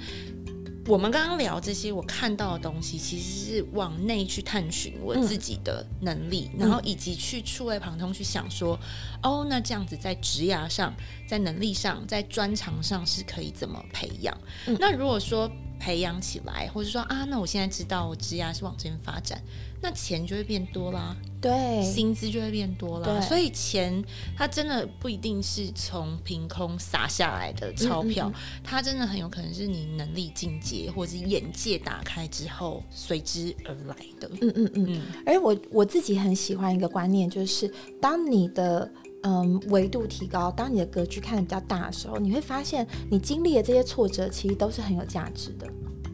[0.87, 8.79] 我们刚刚聊这些，我看到的东西，其实是往内去探寻我自己的能力，然后以及去触类旁通去想说，
[9.23, 10.93] 哦，那这样子在职涯上、
[11.29, 14.37] 在能力上、在专长上是可以怎么培养？
[14.81, 15.49] 那如果说
[15.81, 19.43] 培养起来，或者说啊，那我现在知道我职涯是往这边发展，
[19.81, 21.17] 那钱就会变多啦。
[21.41, 24.05] 对，薪资就会变多啦，所以钱
[24.37, 28.31] 它真的不一定是从凭空撒下来的钞票，
[28.63, 34.31] 它真的很有可能是你能力进阶或者是眼界打开之后随之而来的。
[34.43, 35.03] 嗯嗯嗯。
[35.25, 45.67] 而我我自己很喜欢一个观念，就是当你的嗯维度提高，当你的格局看得比较大的时候，你会发现你经历的这些挫折其实都是很有价值的。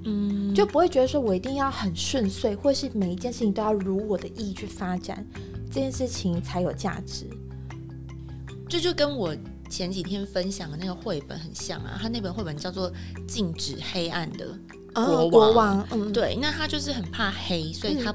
[0.05, 5.25] 嗯，就不会觉得说我一定要很顺遂，或是每一件事情都要如我的意去发展，
[5.69, 7.27] 这件事情才有价值。
[8.69, 9.35] 这就跟我
[9.71, 12.91] 前几天分享的那个绘本很像啊，他那本绘本叫做
[13.27, 14.59] 《禁止黑暗的
[15.31, 15.83] 国王》。
[15.93, 18.15] 嗯，对，那他就是很怕黑，所以他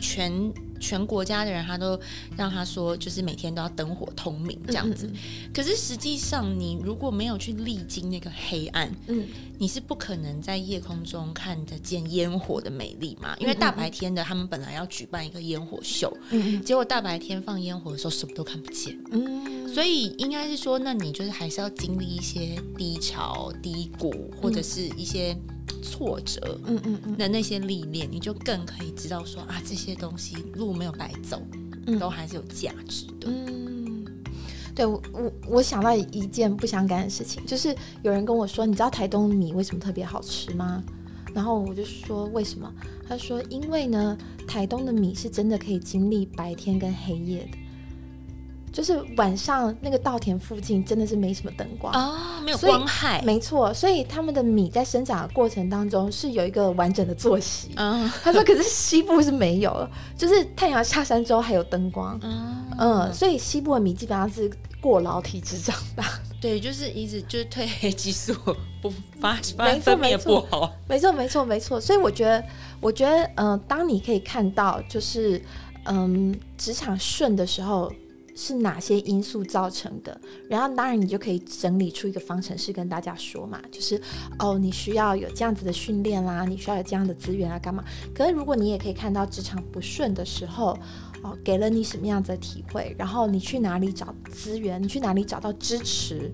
[0.00, 0.52] 全。
[0.82, 1.98] 全国家的人，他都
[2.36, 5.08] 让他说，就是每天都要灯火通明这样子。
[5.54, 9.24] 可是实际上，你如果没有去历经那个黑暗，嗯，
[9.58, 13.36] 你是不可能在夜空中看得见烟火的美丽嘛？
[13.38, 25.36] 因为大白天的，他们本来要举办一个烟火秀，嗯，结果大白天放烟火的时候，什么都看不见，嗯，所以应该是说，那你就是还是要经历一些低潮、低谷，或者是一些。
[25.82, 31.42] 挫折，嗯嗯嗯，的那些历练，你就更可以知道说啊，这些东西路没有白走，
[31.98, 33.26] 都还是有价值的。
[33.28, 34.04] 嗯，
[34.74, 40.82] 对我我我想到一件不相干的事情，就是有人跟我说，你知道台东米为什么特别好吃吗？
[41.34, 42.70] 然后我就说为什么？
[43.08, 47.58] 他说因为呢，台东的米是真的可以经历白天跟黑夜的。
[48.72, 53.72] 就是晚上那个稻田附近真的是没什么灯光啊，没有光害，没错。
[53.74, 57.68] 所以他们的米在生长的过程当中是有一个完整的作息。
[57.76, 62.18] 他说，可是西部是没有， 就是太阳下山之后还有灯光。
[62.78, 66.04] 嗯，所以西部的米基本上是过劳体质长大。
[66.40, 68.34] 对，就是一直就是褪黑激素
[68.80, 70.72] 不发发分泌不好。
[70.88, 71.80] 没错，没错，没错。
[71.80, 72.42] 所以我觉得，
[72.80, 75.40] 我觉得，嗯，当你可以看到，就是
[75.84, 77.92] 嗯，职场顺的时候。
[78.34, 80.18] 是哪些因素造成的？
[80.48, 84.00] 然后当然你就可以整理出一个方程式跟大家说嘛，就是
[84.38, 87.84] 哦，你需要有这样子的训练啦，你需要有这样的资源啊，干嘛？
[88.14, 90.76] 可是如果你也可以看到职场不顺的时候，
[91.22, 96.32] 哦，给了你什么样子的体会，然后你去哪里找资源，你去哪里找到支持，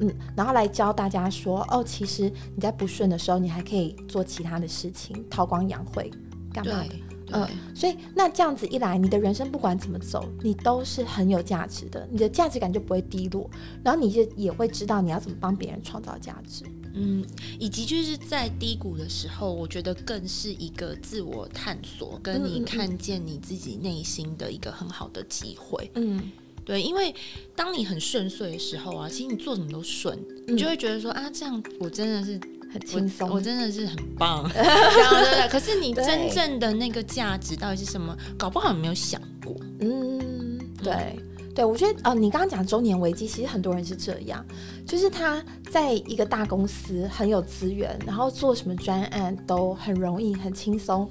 [0.00, 6.10] 嗯，然后来教大家说，哦，其实你在不顺的时候，你还可以做其他的事情，韬光养晦，
[6.52, 7.11] 干嘛的？
[7.32, 13.50] 嗯，所以那这样子一来，你的人生不管怎么走，你都是很有价值的，你的价值感就不会低落，
[13.82, 16.64] 然后你就也会知道你要怎么帮别人创造价值。
[16.94, 17.24] 嗯，
[17.58, 25.90] 以及就是在低谷的时候，我觉得更是一个自我探索，跟你看见你自己内心的一个很好的机会。
[25.94, 26.30] 嗯，
[26.66, 27.14] 对，因为
[27.56, 32.38] 当你很顺遂的时候啊，其实你做什么都顺，你就会觉得说啊，这样我真的是。
[32.72, 35.48] 很轻松，我真的是很棒， 对对对。
[35.48, 38.16] 可是你真正的那个价值到底是什么？
[38.38, 39.54] 搞不好你没有想过。
[39.80, 41.18] 嗯，对
[41.54, 44.44] 对，我觉得哦，你刚刚讲中年危机，其实很多人是这样，
[44.86, 51.06] 就是他在一个大公司很有资源，然后做什么专案都很容易、很轻松，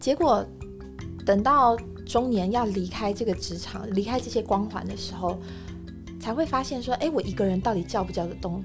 [0.00, 0.42] 结果
[1.26, 5.38] 等到中年要离开这个职场、离开这些光环的时候，
[6.18, 8.64] 才会发现说，哎，我一个人到底叫不叫得动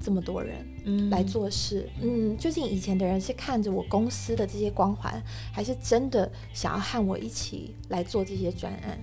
[0.00, 0.66] 这么多人？
[1.10, 5.22] 来做事，嗯，究竟以前的人是看着我公司的这些光环，
[5.52, 8.98] 还是真的想要和我一起来做这些专案？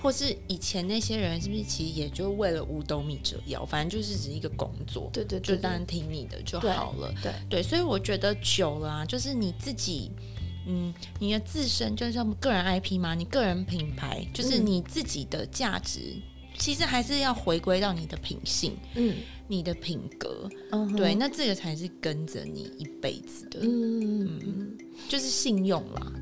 [0.00, 7.62] 或是以前那些人是不是其实也就为了五斗米折腰，反正就是只是一个工作，对对，就当然听你的就好了，对对。
[7.62, 10.10] 所以我觉得久了啊，就是你自己，
[10.66, 16.14] 嗯，你的自身就像个人 IP 嘛，你个人品牌就是你自己的价值，
[16.56, 19.14] 其实还是要回归到你的品性，嗯。
[19.48, 20.48] 你的品格，
[20.96, 24.76] 对，那这个才是跟着你一辈子的，嗯，
[25.08, 26.12] 就是信用啦，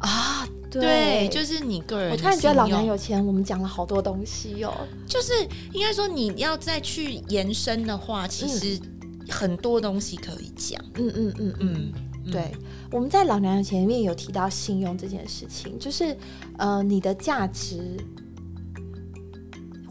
[0.00, 2.12] 啊，对，就是你个人。
[2.12, 4.72] 我突然觉得老娘有钱，我们讲了好多东西哦。
[5.06, 5.32] 就是
[5.72, 8.80] 应该说，你要再去延伸的话，其实
[9.28, 10.80] 很多东西可以讲。
[10.94, 11.92] 嗯嗯嗯嗯，
[12.30, 12.52] 对，
[12.92, 16.16] 我们在老娘有钱里面有提到信用这件事情，就是
[16.58, 17.96] 呃，你的价值，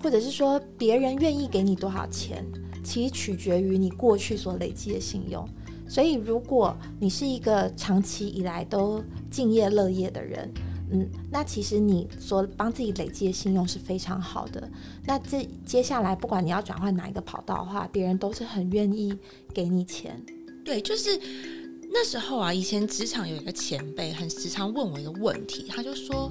[0.01, 2.45] 或者是说别人愿意给你多少钱。
[2.88, 5.45] 其实取决于你过去所累积的信用，
[5.89, 10.49] 所以如果你是一个长期以来都敬业乐业的人，
[10.91, 14.69] 嗯，那其实你所帮自己累积的信用是非常好的。
[15.05, 19.13] 那这接下来不管你要转换哪一个跑道的话，别人都是很愿意
[19.53, 20.23] 给你钱。
[20.63, 21.19] 对，就是。
[21.89, 26.29] 那时候啊，以前职场有一个前辈很时常问我一个问题，他就说，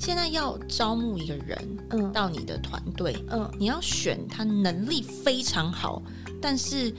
[0.00, 6.02] 现在要招募一个人，嗯，到你的团队，嗯，你要选他能力非常好，
[6.40, 6.90] 但是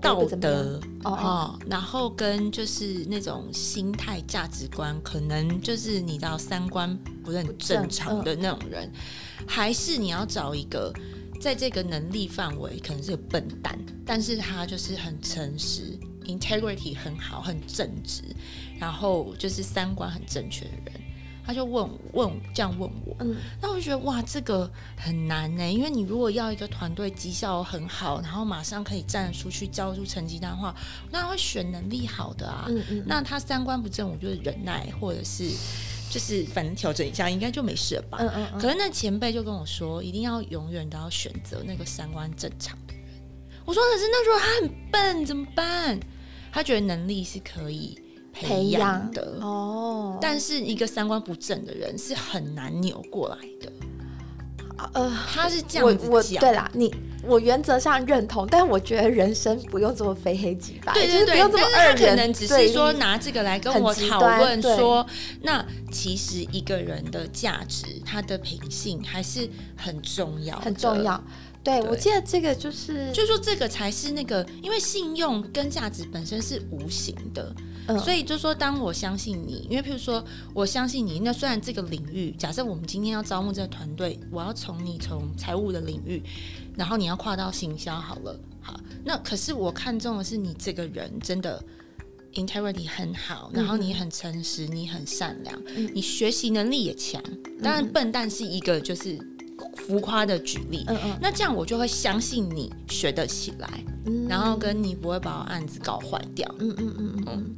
[0.00, 8.88] 道德哦，然后跟就是那种心态价值观，可能就是你知道三观不是很正常的那种人，
[9.46, 10.92] 还是你要找一个。
[11.40, 18.22] 在这个能力范围，可能是个笨蛋，但是他就是很诚实，integrity 很好，很正直，
[18.78, 21.01] 然后就是三观很正确的人。
[21.44, 30.74] 他就问问这样问我，嗯，那我就觉得哇，这个很难呢，因为你如果要一个团队绩效很好，然后马上可以站出去交出成绩单的话，
[31.10, 32.66] 那会选能力好的啊。
[32.68, 33.04] 嗯嗯。
[33.06, 35.50] 那他三观不正，我就忍耐，或者是。
[36.12, 38.18] 就是反正调整一下，应该就没事了吧？
[38.20, 38.60] 嗯嗯嗯。
[38.60, 43.02] 可是那前辈就跟我说，一定要永远都要选择那个三观正常的人。
[43.64, 45.98] 我说可是那如果他很笨怎么办？
[46.52, 47.98] 他觉得能力是可以
[48.32, 53.72] 培养的哦，但是一个三观不正的人是很难扭过来的。
[54.94, 56.40] 呃，他是这样子讲。
[56.40, 61.96] 对啦，你我原则上认同，但我觉得人生不用这么非黑即白，对对对，不用这么二元。
[61.96, 65.06] 可能只是说拿这个来跟我讨论说，
[65.42, 71.22] 那其实一个人的价值，他的品性还是很重要，很重要。
[71.64, 77.54] 对，我记得这个就是，就是说这个才是那个，因为信用跟价值本身是无形的。
[78.04, 81.18] 所以就说，当我相信你，因为譬如说，我相信你。
[81.18, 86.22] 那虽然这个领域，假设我们今天要招募这个团队，我要从你从财务的领域，
[86.76, 88.80] 然后你要跨到行销好了，好。
[89.04, 91.62] 那可是我看中的是你这个人真的
[92.34, 95.60] integrity 很好，然后你很诚实，你很善良，
[95.92, 97.20] 你学习能力也强。
[97.60, 99.18] 当然，笨蛋是一个就是
[99.76, 100.84] 浮夸的举例。
[100.88, 101.18] 嗯嗯。
[101.20, 103.68] 那这样我就会相信你学得起来，
[104.28, 106.52] 然后跟你不会把案子搞坏掉。
[106.58, 107.54] 嗯嗯嗯嗯。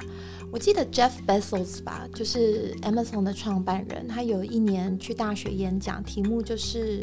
[0.51, 7.01] 我记得 Jeff Bezos 吧，就是 Amazon 的创办人，他有一年去大学演讲，题目就是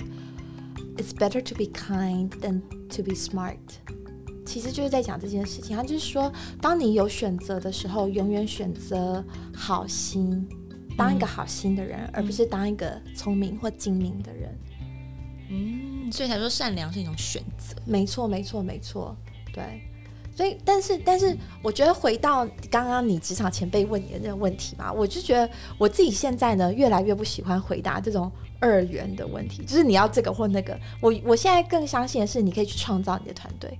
[0.96, 2.62] "It's better to be kind than
[2.96, 3.56] to be smart"，
[4.46, 5.76] 其实就是在讲这件事情。
[5.76, 6.32] 他就是说，
[6.62, 9.22] 当你有选择的时候，永远选择
[9.54, 10.48] 好心，
[10.96, 14.58] 当一个好心的人，而不是当一个聪明或精明的人。
[15.52, 17.76] 嗯，所以才说善良是一种选择。
[17.84, 19.14] 没错，没错，没错，
[19.52, 19.62] 对。
[20.34, 25.46] 所以，但是，但是，我觉得回到刚刚你职场前辈问你的那个问题嘛，我就觉得
[25.76, 30.74] 我自己现在呢，越来越不喜欢回答这种二元的问题，就是你要这个或那个。
[31.02, 33.78] 我我现在更相信的是，你可以去创造你的团队，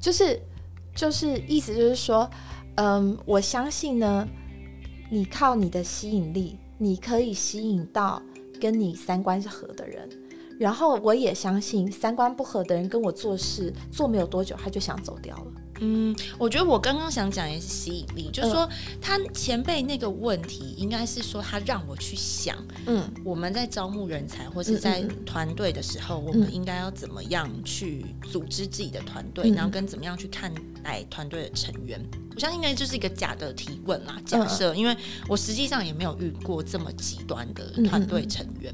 [0.00, 0.40] 就是
[0.94, 2.28] 就是意思就是说，
[2.76, 4.26] 嗯，我相信呢，
[5.10, 8.22] 你靠你的吸引力，你可以吸引到
[8.58, 10.08] 跟你三观是合的人。
[10.58, 15.52] 然后我也相信，三观不合的人跟我做事做没有多久，他就想走掉了。
[15.80, 18.66] 嗯，我觉得我刚刚想讲也是吸引力，就是说
[19.00, 32.00] 他前辈那个问题，应该是说他让我去想，嗯，我们在招募人才或是在团队的时候，我们应该要怎么样去组织自己的团队，然后跟怎么样去看待团队的成员。
[32.32, 34.96] 我相信应该就是一个假的提问啦，假设，因为
[35.28, 38.72] 我实际上也没有遇过这么极端的团队成员。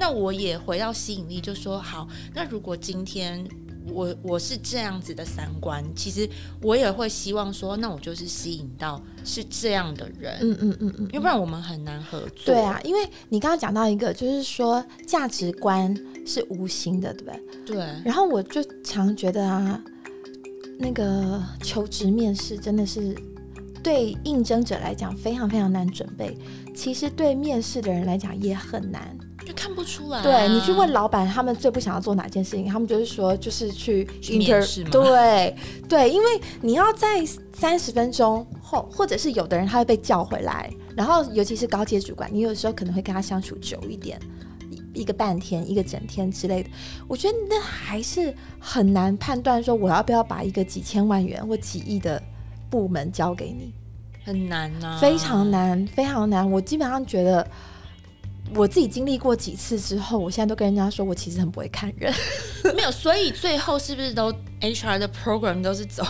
[0.00, 2.08] 那我也回到吸引力，就说好。
[2.34, 3.46] 那如果今天
[3.92, 6.26] 我我是这样子的三观，其实
[6.62, 10.38] 我也会希望说，那我就是吸引到是这样的人。
[10.40, 12.46] 嗯嗯嗯嗯，要不然我们很难合作。
[12.46, 15.94] 对啊，因为你刚刚讲到一个，就是说价值观
[16.24, 17.76] 是无形的，对不对？
[17.76, 17.86] 对。
[18.02, 19.78] 然后我就常觉得啊，
[20.78, 23.14] 那个求职面试真的是
[23.82, 26.34] 对应征者来讲非常非常难准备，
[26.74, 29.14] 其实对面试的人来讲也很难。
[29.50, 30.22] 就看不出来。
[30.22, 32.66] 对你去问老板，他们最不想要做哪件事情？
[32.66, 34.06] 他们就是说，就是去
[34.38, 35.56] 面试对
[35.88, 44.20] 对，因为你要在三十分钟后，或者是有的人他会被叫回来，然后尤其是高阶主管，你有时候可能会跟他相处久一点，
[44.94, 46.70] 一个半天、一个整天之类的。
[47.08, 52.22] 我觉得那还是很难判断说，我要不要把一个几千万元或几亿的
[52.70, 53.74] 部门交给你，
[54.24, 56.48] 很难啊，非常难，非常难。
[56.48, 57.44] 我基本上觉得。
[58.54, 62.12] 我自己经历过几次之后，我现在都跟人家说，我其实很不会看人。
[62.74, 66.04] 没有，所以最后是不是都 HR 的 program 都是走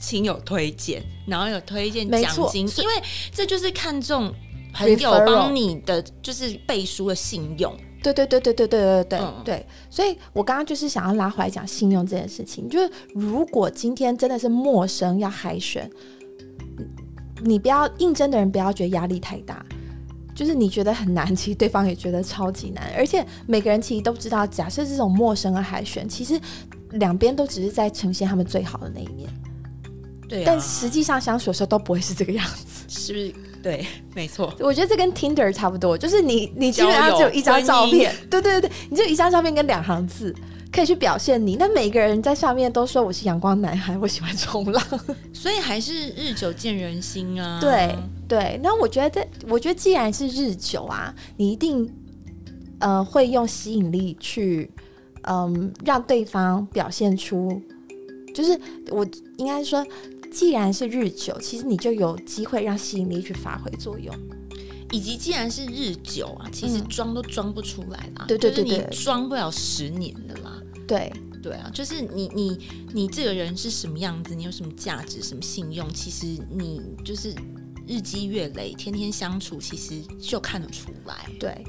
[0.00, 2.66] 亲友推荐，然后有推荐奖金？
[2.78, 2.92] 因为
[3.30, 4.32] 这就是看中
[4.72, 7.76] 朋友帮你的，就是背书的信用。
[8.02, 9.66] 对对对对对对对对对。
[9.88, 15.88] 所以我刚刚就是想要拉回来讲信用这件事情，就是如果今天真的是陌生要海选，
[17.44, 19.64] 你不要应征的人不要觉得压力太大。
[20.34, 26.40] 就是你觉得很难，其实对方也觉得超级难，而且每个人其实都知道，假设这种陌生的海选，其实
[26.92, 29.28] 两边都只是在呈现他们最好的那一面。
[30.28, 33.34] 对，但实际上相处的时候都不会是这个样子，是不是？
[33.62, 34.52] 对，没错。
[34.58, 40.34] 我觉得这跟 Tinder 差不多，就是你你基本上只有一张照片，对对对对，你就一张照片跟两行字。
[40.72, 44.82] 可以去表现你，那每个人在上面都说我是阳光男孩，我喜欢冲浪，
[45.30, 47.60] 所以还是日久见人心啊。
[47.60, 47.94] 对
[48.32, 51.86] 对，那我觉得，我觉得既然是日久啊，你一定
[52.78, 54.70] 呃会用吸引力去
[55.24, 57.60] 嗯让对方表现出，
[58.34, 58.58] 就是
[58.88, 59.06] 我
[59.36, 59.86] 应该说，
[60.30, 64.14] 既然是日久，其实你就有机会让吸引力去发挥作用。
[64.90, 68.24] 以及既然是日久啊，其实装都装不出来啦。
[68.26, 70.62] 对对对对，装不了十年的啦。
[70.88, 71.12] 对
[71.42, 72.58] 对啊，就是你你
[72.94, 77.34] 你这个人是什么样子，你有什么价值，什么信用，其实你就是
[77.86, 81.14] 日积月累，天天相处，其实就看得出来。
[81.38, 81.64] 对，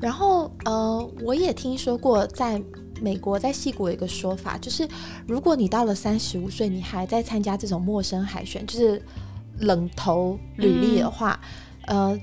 [0.00, 2.62] 然后呃，我也听说过，在
[3.00, 4.88] 美国在戏谷有一个说法，就是
[5.26, 9.02] 如果你到了三十五岁，你还在参加这种陌生海选，就是
[9.58, 11.40] 冷投履历的话，
[11.86, 12.18] 呃。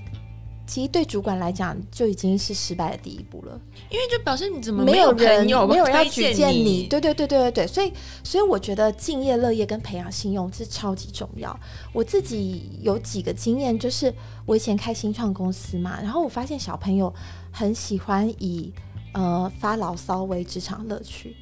[0.68, 3.60] 其实对主管来讲，就已经是失败的第一步了，
[3.90, 6.88] 因为就表示你怎么没有人没有人要举荐你？
[6.88, 7.92] 对对对对对对，所以
[8.24, 11.58] 所以我觉得敬业乐业跟培养信用是超级重要。
[11.94, 14.14] 我自己有几个经验，就是
[14.46, 17.12] 我以前开新创公司嘛，然后我发现小朋友
[17.50, 18.74] 很喜欢以
[19.14, 21.34] 呃发牢骚为职场乐趣，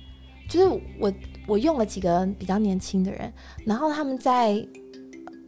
[0.47, 1.11] 就是我
[1.47, 3.33] 我用了几个比较年轻的人，
[3.65, 4.65] 然后他们在。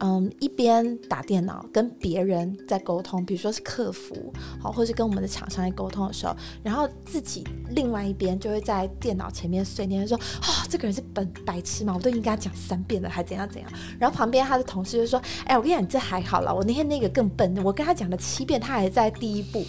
[0.00, 19.64] 嗯，一边打电脑跟别人在沟通，比如说是客服，好，或是跟我们的厂商在沟通的时候，然后自己另外一边就会在电脑前面碎念说：“啊，这个人是本白痴嘛，我都已经跟他讲三遍了，还怎样怎样。”然后旁边他的同事就说：“哎，我跟你讲，这还好了，我那天那个更笨，我跟他讲了七遍，他还在第一步。”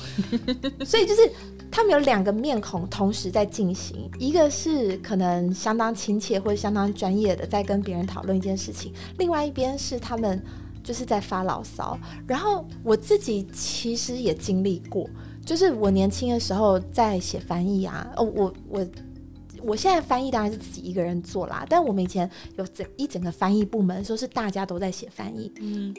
[0.86, 1.32] 所以就是。
[1.72, 10.42] 他们有两个面孔同时在进行，一个是可能相当亲切或者相当专业的在跟别人讨论一件事情，另外一边是他们
[10.84, 11.98] 就是在发牢骚。
[12.28, 15.08] 然后我自己其实也经历过，
[15.46, 18.88] 就是我年轻的时候在写翻译啊，哦，我我
[19.62, 25.94] 我现在翻译当然是自己一个人做啦，但我们以前有整一整个翻译部门，说是大家都在写翻译，嗯。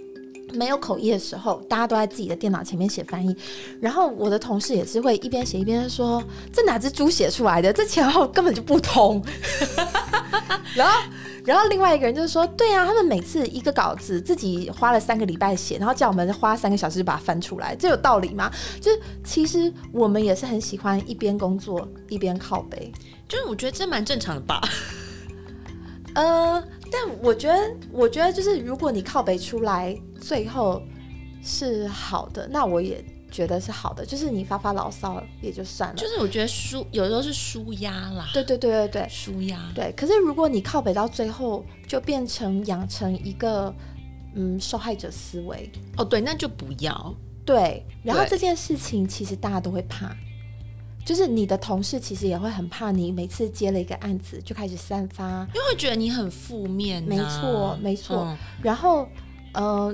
[0.53, 3.37] 没有口译的时候，大家都在自己的电脑前面写翻译，
[3.81, 6.23] 然后我的同事也是会一边写一边说
[6.53, 7.73] ：“这哪只猪写出来的？
[7.73, 9.23] 这前后根本就不通。
[10.75, 11.01] ”然后，
[11.45, 22.93] 然后另外一个人就说：“对啊，他们每次一个稿子自己花了三个礼拜写，然后叫我们花三个小时把它翻出来，这有道理吗？”就是其实我们也是很喜欢一边工作一边靠背，
[23.29, 24.61] 就是我觉得这蛮正常的吧。
[26.15, 30.83] 呃，但我觉得，我觉得就是如果你靠北出来，最后
[31.43, 34.05] 是好的，那我也觉得是好的。
[34.05, 35.97] 就是你发发牢骚也就算了。
[35.97, 38.29] 就是我觉得舒有时候是舒压啦。
[38.35, 39.61] 对对对对对，舒压。
[39.75, 43.75] 对，可是如果你靠北到最后，就变成养成一个
[44.35, 45.71] 嗯受害者思维。
[45.97, 47.15] 哦，对，那就不要。
[47.45, 50.15] 对，然后这件事情其实大家都会怕。
[51.11, 57.03] 就是你的同事其实也会很怕你，每次接了一个案子就开始散发，因为会觉得你很负面。
[57.03, 58.33] 没错，没错。
[58.63, 59.09] 然后，
[59.53, 59.93] 呃，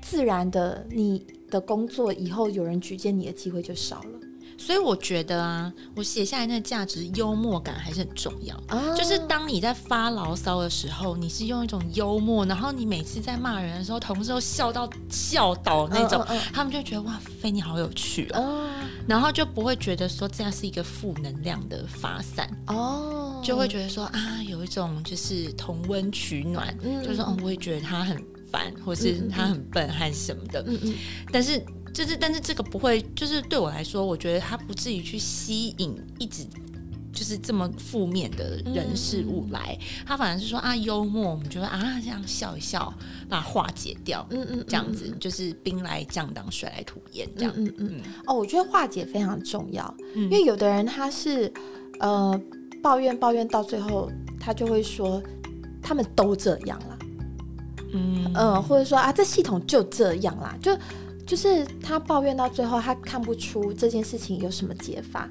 [0.00, 4.17] 自然的，你的工作以后有人举荐你的机会就少了。
[4.58, 8.54] 所以我觉得啊，我写下来那个价值，幽默感还是很重要。
[8.94, 18.68] 就是当你在发牢骚的时候，你是用一种幽默，然后你每次在骂人的时候，同事都笑到笑倒那种，他们就觉得哇，菲你好有趣哦，
[19.06, 30.94] 然后就不会觉得说这样是一个负能量的发散哦，就会觉得说啊，有一种就是同温取暖，就是说哦，我也觉得他很烦，或是他很笨，还是什么的，嗯嗯，
[31.32, 31.64] 但是。
[31.92, 36.46] 就是，但是这个不会，就是对我来说，我觉得它不至于去吸引一直
[37.12, 39.76] 就是这么负面的人事物来。
[40.06, 42.92] 他反而是说啊，幽默，我们觉得啊这样笑一笑，
[43.28, 44.24] 把它化解掉。
[44.30, 47.28] 嗯嗯，这样子就是兵来将挡，水来土掩。
[47.36, 48.00] 这样，嗯嗯。
[48.26, 51.52] 哦，我觉得化解非常重要，因为有的人他是
[51.98, 52.40] 呃
[52.80, 54.08] 抱怨抱怨到最后，
[54.38, 55.20] 他就会说
[55.82, 56.98] 他们都这样啦。
[57.92, 60.70] 嗯嗯，或者说啊，这系统就这样啦，就。
[61.28, 65.28] 就是他抱怨到最后，他看不出这件事情有什么解法。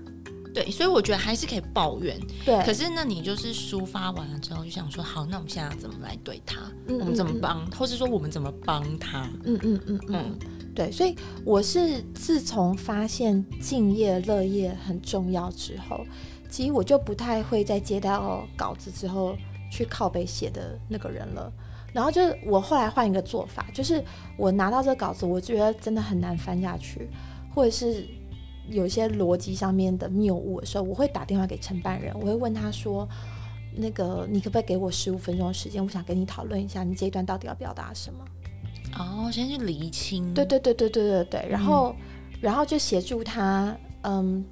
[0.53, 2.15] 对，所以我觉得还是可以抱怨。
[2.45, 6.71] 对，可是那你就是抒发完了之后，就想说，好，那我们现在怎么来对他？
[6.87, 9.27] 我们怎么帮，或是说我们怎么帮他？
[9.43, 10.39] 嗯嗯嗯嗯，
[10.75, 10.91] 对。
[10.91, 16.05] 所以我是自从发现敬业乐业很重要之后，
[16.47, 19.35] 其实我就不太会在接到稿子之后
[19.71, 21.51] 去靠背写的那个人了。
[21.97, 24.03] 然后就是我后来换一个做法，就是
[24.37, 27.09] 我拿到这个稿子，我觉得真的很难翻下去，
[27.55, 28.07] 或者是
[28.69, 33.09] 有一些逻辑上面的谬误的时候，我会打电话给承办人，我会问他说
[33.75, 35.83] ：“那个你可不可以给我十五分钟的时间？
[35.83, 38.23] 我想跟你讨论一下，你这一段到底要表达什么？
[38.99, 40.31] 哦，先去厘清。
[40.35, 41.95] 对对对对对对对，然后、
[42.39, 44.45] 然后就协助他，嗯，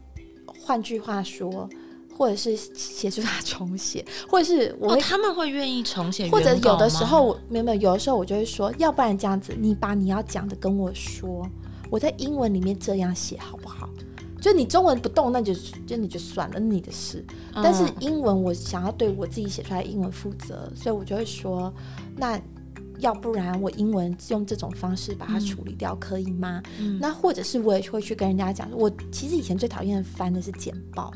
[0.66, 1.70] 换句话说，
[2.18, 11.48] 或者是协助他重写， 或者是我哦，他们会愿意重写或者有的时候我没有没有，有的时候我就会说，要不然这样子，你把你要讲的跟我说，
[11.90, 13.90] 我在英文里面这样写好不好？
[14.42, 15.56] 就你中文不动，那就
[15.88, 17.26] 就你就算了，你的事。
[17.56, 21.74] 但是嗯英文我想要对我自己写出来的英文负责，所以我就会说，
[22.16, 22.40] 那
[23.00, 26.62] 要不然我英文用这种方式把它处理掉，可以吗？
[26.80, 31.12] 嗯那或者是我也会去跟人家讲，我其实以前最讨厌翻的是简报，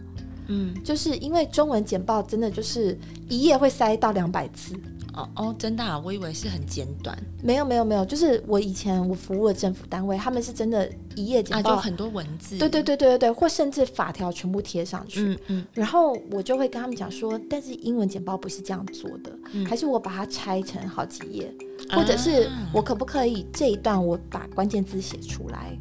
[0.49, 2.97] 嗯，就是因为中文简报真的就是
[3.29, 4.75] 一页会塞到两百字。
[5.11, 7.17] 哦哦，真的、啊，我以为是很简短。
[7.41, 12.57] 没有没有没有，就是我以前我服务的政府单位，他们是真的一页啊，简报，就很多文字。
[12.57, 15.21] 对对对对对对，或甚至法条全部贴上去。
[15.21, 15.65] 嗯嗯。
[15.73, 19.65] 然后我就会跟他们讲说，但是英文简报不是这样做的，嗯。
[19.65, 21.53] 还是我把它拆成好几页，
[21.91, 25.77] 或者是啊我可不可以这一段我把关键字写出来，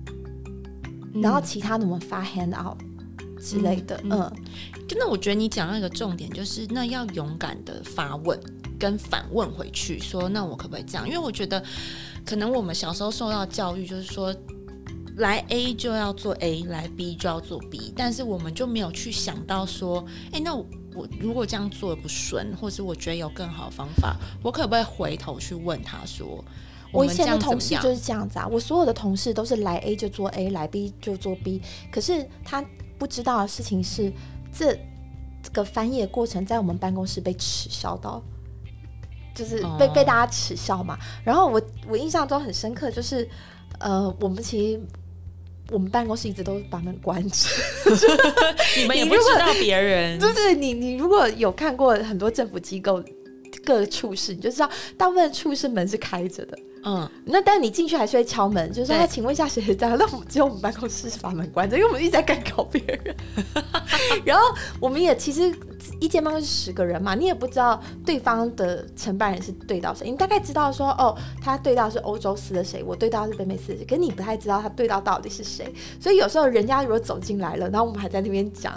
[1.14, 1.20] 嗯。
[1.20, 2.78] 然后其他的我们发 hand out
[3.40, 4.32] 之类的，嗯嗯
[4.88, 8.38] 真的，我觉得你讲到一个重点，就是那要勇敢的发问
[8.78, 11.06] 跟反问回去，说那我可不可以这样？
[11.06, 11.62] 因为我觉得
[12.24, 14.34] 可能我们小时候受到教育就是说。
[15.16, 20.64] 来 A 就要做 A，来 B 就要做 B，但是我们就没有去想到说，哎、那我
[20.94, 26.44] 我如果这样做不顺，或是我觉得有更好的方法，我可不可以回头去问他说，
[26.92, 27.60] 我以们这前的同？
[27.60, 31.60] 事就是这样子啊，我所有的同事都是来 A 就做 A，来 B 就做 B。
[31.90, 32.64] 可是他
[32.98, 34.12] 不知道的事情是，
[34.52, 34.72] 这
[35.42, 38.22] 这个翻译的过程在我们办公室被耻笑到，
[39.34, 40.98] 就是被、哦被大家耻笑嘛。
[41.24, 43.28] 然后我我印象中很深刻，就是
[43.78, 44.80] 呃，我们其实
[45.70, 47.48] 我们办公室一直都把门关着。
[48.76, 53.02] 你们也不知道别人， 对对，你你如果有看过很多政府机构
[53.68, 56.58] 各处室，你就知道大部分处室门是开着的。
[56.84, 59.88] 嗯，那但你进去还是会敲门，就是说，请问一下谁谁在？
[59.88, 63.14] 那我们只有我们办公室是把门关着，因为我们一直在干搞别人。
[64.24, 64.44] 然后
[64.80, 65.52] 我们也其实
[66.00, 75.70] 一间办公室十个人嘛，你也不知道对方的承办人是对到谁，你大概知道说，哦，他对到是欧洲司的谁，我对到是北美司的谁，可是你不太知道他对到到底是谁。
[76.00, 78.72] 所以有时候人家如果走进来了，然后我们还在那边讲，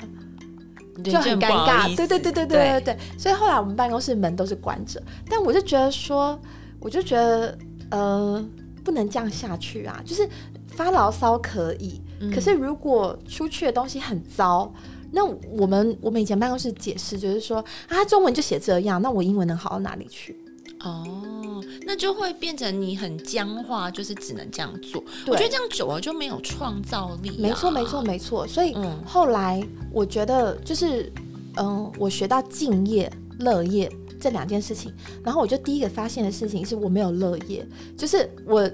[1.03, 1.95] 就很尴尬。
[1.95, 2.97] 对对对对对对对。
[3.17, 6.39] 所以后来我们办公室门都是关着，但我就觉得说，
[6.79, 7.57] 我就觉得
[7.89, 8.45] 呃，
[8.83, 10.27] 不能这样下去啊，就是
[10.67, 14.73] 发牢骚可以，嗯可是如果出去的东西很糟。
[15.13, 17.57] 那我们我们以前办公室解释就是说
[17.89, 20.40] 啊，中文就写这样，那我英文能好到哪里去？
[20.83, 25.03] 哦，那就会变成你很僵化，就是只能这样做。
[25.27, 27.35] 我觉得这样久了就没有创造力、啊。
[27.39, 28.47] 没错，没错，没错。
[28.47, 29.61] 所以嗯后来
[29.91, 31.11] 我觉得就是，
[31.57, 37.67] 嗯，我学到敬业、乐业这两件事情，然后我就第一个发现的事情是我没有乐业，
[37.97, 38.69] 就是我。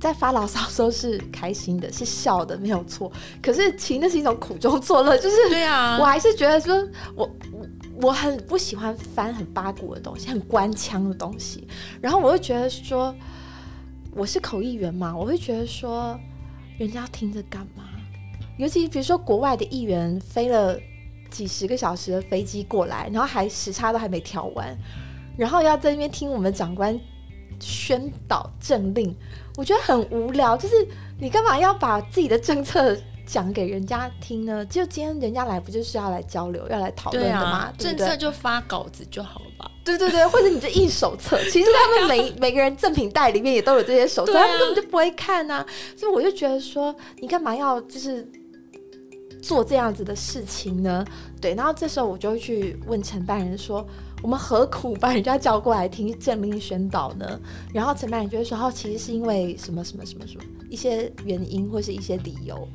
[0.00, 3.10] 在发牢骚的时候是开心的，是笑的，没有错。
[3.42, 7.28] 可是其实那是一种苦中作乐，就是对啊，我还是觉得说，我
[8.00, 11.66] 我很不喜欢翻很八股的东西，很官腔的东西。
[12.00, 13.14] 然后我会觉得说，
[14.12, 16.18] 我是口译员嘛，我会觉得说，
[16.78, 17.84] 人家听着干嘛？
[18.56, 20.78] 尤其比如说国外的议员飞了
[21.30, 24.76] 几十个小时的飞机过来，然后还时差都还没调完，
[25.36, 26.98] 然后要在那边听我们长官
[27.60, 29.14] 宣导政令，
[29.56, 30.56] 我觉得很无聊。
[30.56, 30.74] 就是
[31.18, 32.96] 你干嘛要把自己的政策
[33.28, 34.64] 讲给人家听呢？
[34.64, 37.40] 就今天人家来不就是要来交流、要来讨论的吗？
[37.40, 39.70] 啊，对对政策就发稿子就好了吧？
[39.84, 45.64] 对对对，或者你就印手册， 其实他们每、每个人赠品袋里面也都有这些手册，啊他们根本就不会看呐、
[45.94, 48.26] 所以我就觉得说，你干嘛要就是
[49.42, 51.04] 做这样子的事情呢？
[51.38, 53.86] 对，然后这时候我就会去问承办人说，
[54.22, 57.38] 我们何苦把人家叫过来听政令宣导呢？
[57.74, 62.66] 然后承办人就会说，哦，其实是因为什么什么什么什么一些原因或是一些理由。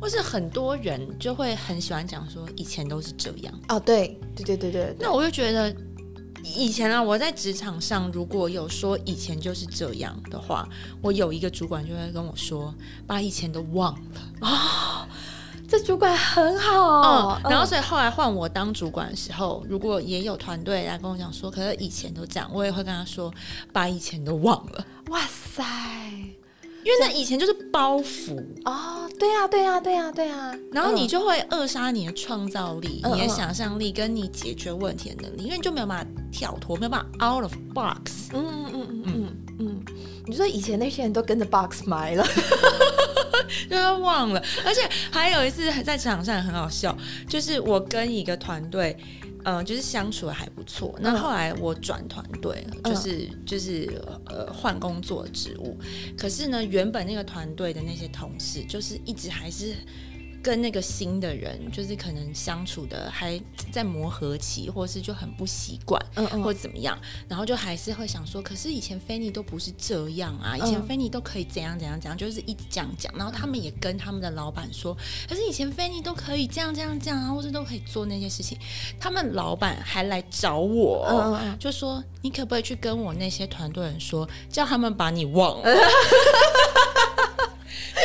[0.00, 5.74] 或是很多人就会很喜欢讲说以前都是这样，哦，对对对对对对，那我就觉得。
[6.54, 10.66] 以前啊，我在职场上如果有说以前就是这样的话，
[11.02, 12.72] 我有一个主管就会跟我说，
[13.06, 14.20] 把以前都忘了。
[14.42, 15.06] 哦
[15.68, 23.30] 这主管很好，嗯，然后所以后来换我当主管的时候，如果也有团队来跟我讲说，可是以前都这样，我也会跟他说，
[23.72, 25.64] 把以前都忘了，哇塞。
[26.88, 31.08] 因为那以前就是包袱，哦，对呀、对呀、对呀、对呀、然后你嗯。
[31.08, 38.30] 就会扼杀你的创造力、你的想象力跟你解决问题的能力，因为你就没有办法跳脱，没有办法 out of box。
[38.32, 39.02] 嗯嗯嗯嗯。
[39.04, 39.84] 嗯嗯，
[40.26, 42.24] 你说以前那些人都跟着 Box 埋了，
[43.68, 46.96] 就是忘了，而且还有一次在场上很好笑，
[47.28, 48.96] 就是我跟一个团队，
[49.48, 50.94] 嗯，就是相处的还不错。
[51.00, 55.78] 那后来我转团队，就是就是呃换工作职务，
[56.18, 59.74] 可是呢，原本那个团队的那些同事，就是一直还是。
[60.42, 63.40] 跟那个新的人，就是可能相处的还
[63.72, 74.96] 在磨合期，或是就很不习惯，嗯嗯，或怎么样，然后就还是会想说，可是以前菲尼都不是这样啊，以前菲尼都可以怎样怎样怎样，就是一直这样讲，然后他们也跟他们的老板说，
[75.28, 78.56] 可是以前菲尼都可以这样这样这样啊，或是都可以做那些事情，
[79.00, 81.06] 他们老板还来找我，
[81.40, 81.58] 嗯。
[81.58, 85.68] 就说你可不可以去跟我那些团队人说，叫他们把你忘了。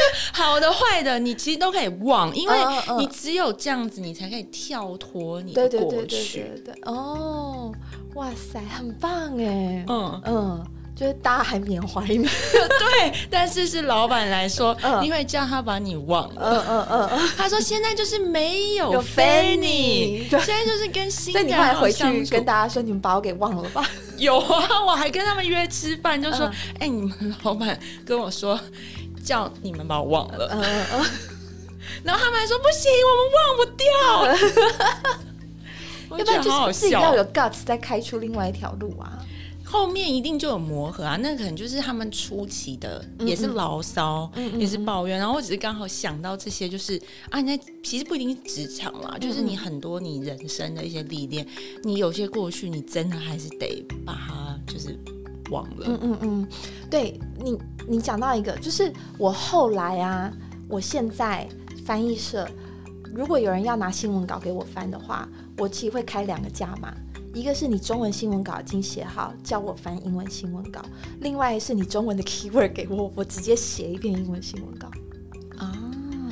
[0.34, 2.56] 好的坏的，你其实都可以忘，因为
[2.98, 6.46] 你只有这样子，你才可以跳脱你的过去。
[6.66, 7.72] 对哦，
[8.16, 10.66] 哇塞，很棒哎，嗯嗯，
[10.96, 12.24] 就是大家还缅怀你，
[12.54, 16.64] 对，但是是老板来说，你会叫他把你忘了。
[16.68, 21.48] 嗯嗯嗯，他说现在就是没有 Fanny，，现在就是跟新人。
[21.48, 23.84] 你快回去跟大家说，你们把我给忘了吧。
[24.18, 28.60] 有啊，我还跟他们约吃饭，就说，哎，你们老板跟我说。
[29.24, 30.48] 叫你们把我忘了，
[32.04, 33.88] 然后他们还说不行，我们忘不掉。
[36.18, 39.26] 要不然就是自己要有 guts 再开出另外一条路啊。
[39.66, 45.18] 后面一定就有磨合啊，那可能就是他们初期的也是牢骚，也是抱怨。
[45.18, 47.02] 然后我只是刚好想到这些，就是
[47.32, 48.36] 啊，你在其实不一定是
[48.68, 51.48] 职场啦，就是你很多你人生的一些历练，
[51.84, 54.96] 你有些过去，你真的还是得把它就是。
[55.54, 56.48] 忘了，嗯嗯嗯，
[56.90, 60.34] 对你，你讲到一个，就是我后来啊，
[60.68, 61.48] 我现在
[61.86, 62.48] 翻译社，
[63.14, 66.92] 如果有人要拿新闻稿给我翻的话，我其实会开两个价码，
[67.34, 70.82] 一个是你中文新闻稿已经写好，叫我翻英文新闻稿；，
[71.20, 74.88] 另外是你中文的 keyword 给我，我直接写一篇英文新闻稿。
[75.58, 75.72] 啊，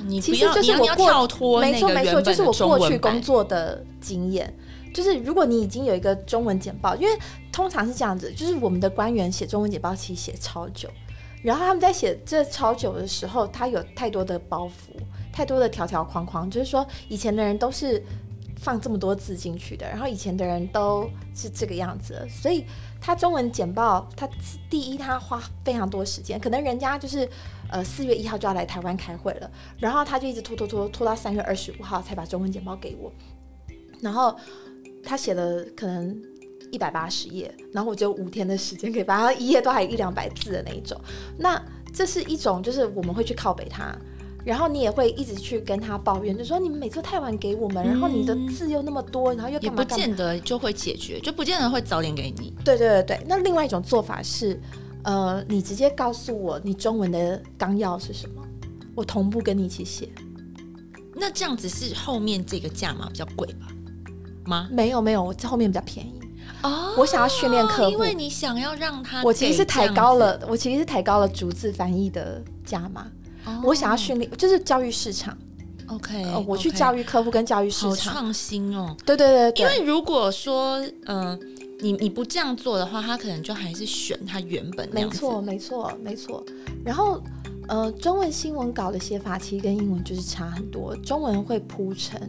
[0.08, 4.52] 你其实就是我跳脱，没错没错，就是我过去工作的经验。
[4.94, 7.20] 就是如果你已经有一个中文简报，因为
[7.52, 10.90] 通常是这样子，就是我们的官员写中文简报其实写超久，
[11.42, 14.96] 然后他们在写这超久的时候，他有太多的包袱，
[15.32, 18.04] 太多的条条框框，就是说以前的人都是
[18.58, 22.66] 放这么多字进去的，然后以前的人都是这个样子，所以
[23.00, 24.30] 他中文简报，他
[24.70, 27.28] 第一他花非常多时间，可能人家就是
[27.70, 33.12] 呃四月一号就要来台湾开会了，然后他就一直拖拖拖拖到三月二十五号才把中文简报给我，
[34.02, 34.36] 然后。
[35.04, 36.22] 他写了可能
[36.72, 41.00] 一百八十页，然后我只有五天的时间可以把它一页都还有一两百字的那一种。
[41.38, 41.62] 那
[41.94, 43.94] 这是一种，就是我们会去靠北他，
[44.46, 52.54] 然后你也会一直去跟他抱怨，就说你们每次太晚给我们，然后你的字又那么多，然后又也不见得就会解决，就不见得会早点给你。
[52.64, 54.58] 对对对对，那另外一种做法是，
[55.04, 58.42] 呃，你直接告诉我你中文的纲要是什么，
[58.96, 60.08] 我同步跟你一起写。
[61.14, 63.68] 那这样子是后面这个价码比较贵吧？
[64.52, 64.68] 吗？
[64.72, 66.20] 没有没有，我在后面比较便宜
[66.64, 66.94] 哦。
[66.98, 73.08] 我想要训练客户，因为你想要让他，我其实是抬高了，我其实是抬高了逐字翻译的价码。
[73.64, 75.36] 我想要训练，就是教育市场。
[75.88, 78.96] OK，我去教育客户跟教育市场，创新哦。
[79.06, 81.38] 对对对，因为如果说嗯，
[81.80, 86.44] 你你不这样做的话，他可能就还是选他原本没错没错没错。
[86.86, 87.22] 然后
[87.68, 92.20] 呃，中文新闻稿的写法其实跟英文就是差很多，中文会铺陈。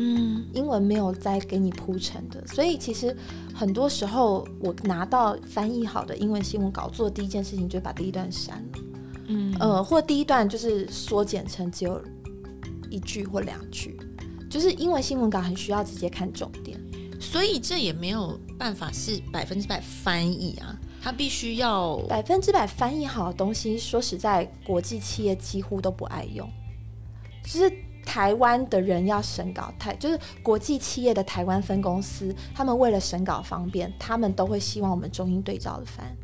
[0.00, 3.14] 嗯，英文没有再给你铺陈的，所以其实
[3.52, 8.78] 很多时候我拿到翻译好的英文新闻稿，做的第一件事情就是把第一段删了，
[9.26, 12.00] 嗯，呃，或第一段就是缩减成只有
[12.88, 13.98] 一句或两句，
[14.48, 16.78] 就是英文新闻稿很需要直接看重点，
[17.20, 26.48] 所以这也没有办法是百分之百翻译啊，它必须要百分之百翻译好的东西，说实在，国际企业几乎都不爱用，
[27.42, 27.72] 就是。
[28.08, 36.16] 台湾的人要审稿，台就是国际企业的台湾分公司，他们为了审稿方便，他们都会希望我们中英对照的翻。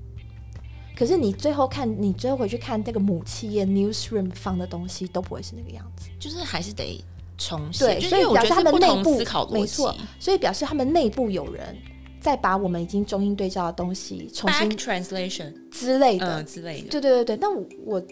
[0.96, 7.04] 可是你最后看，你最后回去看那个母企业 newsroom 放的东西，都不会是那个样子，就是还是得
[7.36, 7.86] 重新。
[7.86, 9.18] 对，所以表示他们内部
[9.52, 11.76] 没错，所以表示他们内部有人
[12.18, 16.88] 在把我们已经中英对照的东西重新 translation 之类的之类的。
[16.88, 17.54] 对对对对，那
[17.84, 18.02] 我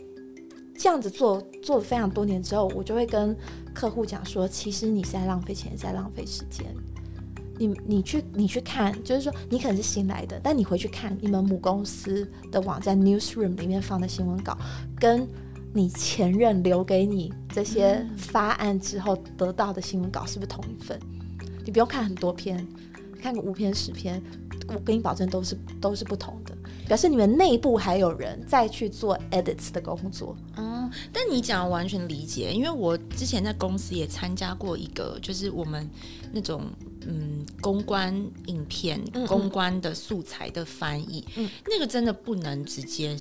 [0.76, 3.34] 这样子做做了非常多年之后，我就会跟。
[3.74, 6.66] 客户讲说，其实你是在浪费钱，在浪费时间。
[7.58, 14.56] 你你去你去看，就是说你可能是新来的，但你回去看你们母公司的网站 newsroom 里面放的新闻稿，
[14.98, 15.28] 跟
[15.72, 20.98] 你前任留给你这些发案之后得到的新闻稿是不是同一份？
[21.64, 22.66] 你不用看很多篇，
[23.20, 24.20] 看个五篇十篇，
[24.68, 26.56] 我跟你保证都是都是不同的，
[26.88, 30.36] 表示你们内部还有人再去做 edits 的工作。
[31.12, 35.88] 但你讲完全理解，因为我之前在公司也参加过一个，就是我们
[36.32, 36.64] 那种
[37.06, 38.14] 嗯公关
[38.46, 41.48] 影片、公关的素材的翻译，嗯。
[41.68, 43.16] 那个真的不能直接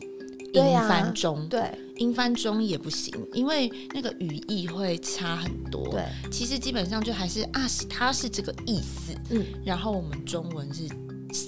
[0.53, 5.87] 英翻中，对，英翻中也不行，因为那个语义会差很多。
[5.89, 10.83] 对，其实基本上就还是啊，它是这个意思，嗯，然后我们中文是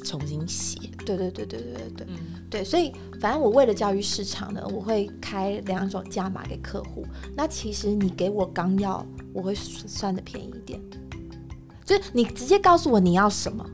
[0.04, 0.78] 重新写。
[1.06, 2.18] 对对对对对对对，嗯，
[2.50, 7.06] 对，所以反正我为了教育市场呢，我会开两种价码给客户。
[7.36, 10.80] 那其实你给我纲要，我会算的便宜一点，
[11.86, 13.70] 就是你直接告诉我你要什么，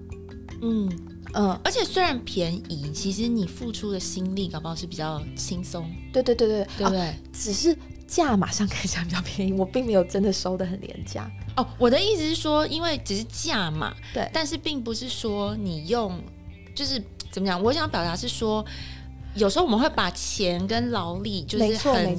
[0.61, 0.89] 嗯
[1.35, 5.87] 嗯，而且虽然便宜，其实你付出的心力搞不好是比较轻松。
[6.11, 7.13] 对对对对，对不对？
[7.31, 7.77] 只是
[8.09, 11.29] 价码上看起来比较便宜，我并没有真的收的很廉价。
[11.55, 16.19] 哦，我的意思是说，因为只是价嘛，对，但是并不是说你用
[16.73, 17.01] 就是。
[17.31, 17.61] 怎么讲？
[17.61, 18.65] 我想表达是说，
[19.35, 22.17] 有时候我们会把钱跟劳力就是很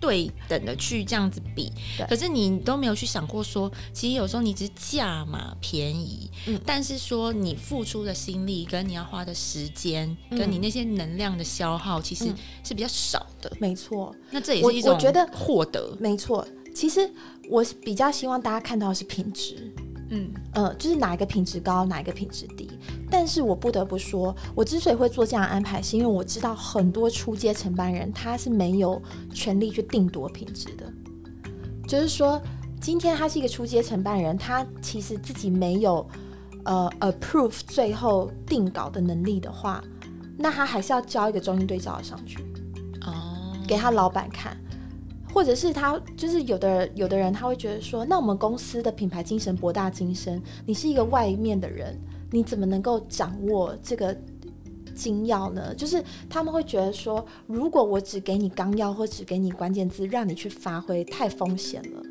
[0.00, 1.72] 对等的去这样子比，
[2.08, 12.26] 可是你都没有去想过说，其实有时候你只是价码便宜，嗯但是说你付出的心力跟你要花的时间，跟你那些能量的消耗，其实
[12.62, 13.50] 是比较少的。
[13.58, 15.96] 没错，那这也是一种我觉得获得。
[15.98, 17.10] 没错，其实
[17.50, 19.72] 我比较希望大家看到的是品质。
[20.10, 22.70] 嗯呃，就是哪一个品质高，哪一个品质低。
[23.10, 29.00] 但是我不得不说，我之所以会做这样安排，是因为我知道很多初阶承办人他是没有
[29.32, 30.84] 权利去定夺品质的。
[31.86, 32.40] 就是说，
[32.80, 36.06] 今天他是一个初阶承办人，他其实自己没有
[36.64, 39.82] 呃 approve 最后定稿的能力的话，
[40.36, 42.38] 那他还是要交一个中心对照上去，
[43.00, 44.56] 哦，给他老板看。
[45.30, 51.96] 或者是他就是有的有的人他会觉得说，那我们公司的品牌精神博大精深，你是一个外面的人，
[52.30, 54.16] 你怎么能够掌握这个
[54.94, 55.74] 精要呢？
[55.74, 62.02] 就是他们会觉得说，如果我只给你纲要或只给你关键字，让你去发挥，太风险了。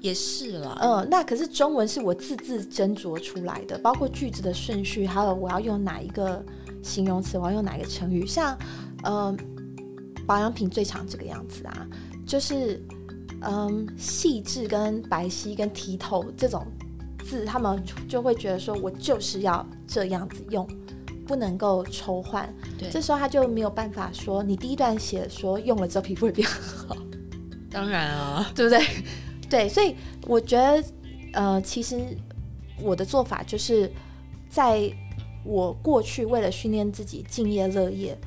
[0.00, 6.42] 也是了，嗯，那可是中文是我字字斟酌出来的，包括句子的顺序，还有我要用哪一个
[6.82, 8.56] 形容词，我要用哪一个成语，像
[9.02, 9.36] 呃
[10.26, 11.86] 保养品最常这个样子啊。
[12.26, 12.82] 就是，
[13.42, 16.66] 嗯，细致跟白皙跟剔透这种
[17.24, 20.68] 字，他们就会觉得说，我就是要这样子用，
[21.26, 22.52] 不能够抽换。
[22.78, 26.96] 对，这时候他就没有办法说，你第一段写说用了之后皮肤会变好。
[27.70, 28.84] 当然啊，对不对？
[29.48, 29.94] 对，所以
[30.26, 30.84] 我觉得，
[31.32, 31.98] 呃，其实
[32.80, 33.90] 我的做法就是，
[34.48, 34.90] 在
[35.44, 38.18] 我过去为了训练自己敬业乐业，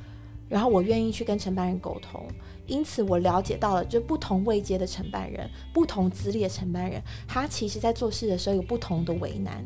[0.50, 2.26] 然后我愿意去跟承办人沟通。
[2.66, 9.64] 因此，我了解到了，就不同位阶的承办人、不同资历的承办人，他其实在做事的时候有不同的为难。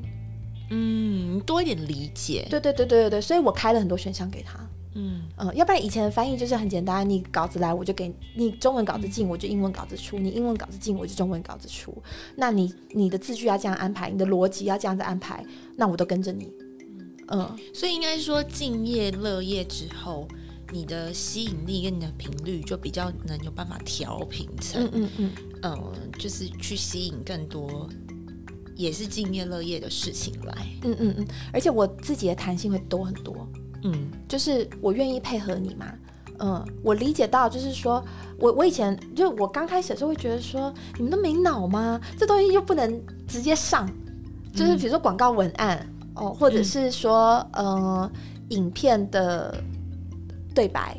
[0.70, 2.46] 嗯，多一点理解。
[2.50, 4.60] 对对对对对对，所以我开了很多选项给他。
[4.96, 11.96] 嗯嗯，要不然以前的翻译就是很简单，你稿子来我就给你中文稿子进，我就英文稿子出；你英文稿子进，我就中文稿子出。
[12.36, 15.46] 那你你的字句要这样安排，你的逻辑要这样子安排，
[15.76, 16.52] 那我都跟着你。
[17.28, 20.28] 嗯，所以应该说敬业乐业之后。
[20.72, 25.32] 你的吸引力跟你的频率就比较能有办法调频层，嗯嗯嗯，
[25.64, 27.88] 嗯，就是去吸引更多
[28.76, 33.48] 也是敬业乐业的事情来，嗯嗯嗯，而且我自己的弹性会多很多，
[33.84, 35.94] 嗯，就是我愿意配合你嘛，
[36.40, 38.04] 嗯，我理解到就是说
[38.38, 42.00] 我我以前就我刚开始的时候会觉得说你们都没脑吗？
[42.20, 43.90] 这东西又不能直接上，
[44.54, 48.12] 就是比如说广告文案哦，或者是说呃
[48.50, 49.64] 影片的。
[50.58, 50.98] 对白，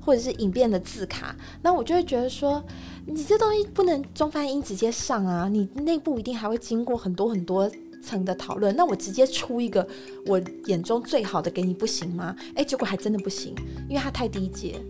[0.00, 2.64] 或者是影片的字卡，那我就会觉得说，
[3.04, 7.70] 你这东西不能中翻英直接上啊，你内部一定还会经过很多很多
[8.02, 8.74] 层的讨论。
[8.74, 9.86] 那我直接出一个
[10.24, 12.34] 我眼中最好的给你不行吗？
[12.54, 13.54] 哎，结果还真的不行，
[13.90, 14.80] 因为它太低阶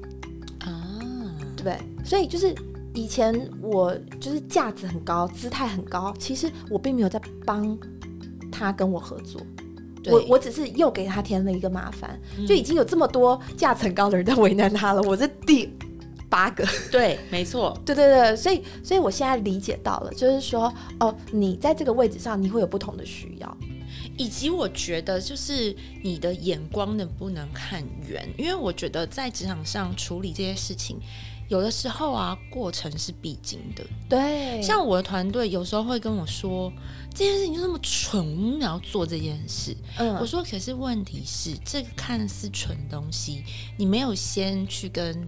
[0.61, 0.95] 啊，
[1.57, 1.77] 对不对？
[2.05, 2.55] 所以就是
[2.95, 7.77] 以前我就是架子很高，姿态很高，其实我并没有在帮
[8.53, 9.41] 他跟我合作。
[10.07, 15.73] 我我只是又给他添了一个麻烦，就已经有这么多价层高的人在为难他了，我是第
[16.29, 16.67] 八个。
[16.91, 23.57] 对，没错， 对对对，所以所以我现在理解到了，就是说，哦，你在这个位置上，你会有不同的需要，
[24.17, 30.99] 以及我觉得就是你的眼光能不能看远，因为我觉得在职场上处理这些事情。
[31.55, 33.85] 有的时候啊，过程是必经的。
[34.09, 36.73] 对，像我的团队有时候会跟我说，
[37.15, 39.73] 这件事情就那么蠢，你要做这件事。
[39.99, 43.45] 嗯，我说，可是问题是，这个看似蠢东西，
[43.79, 45.25] 你没有先去跟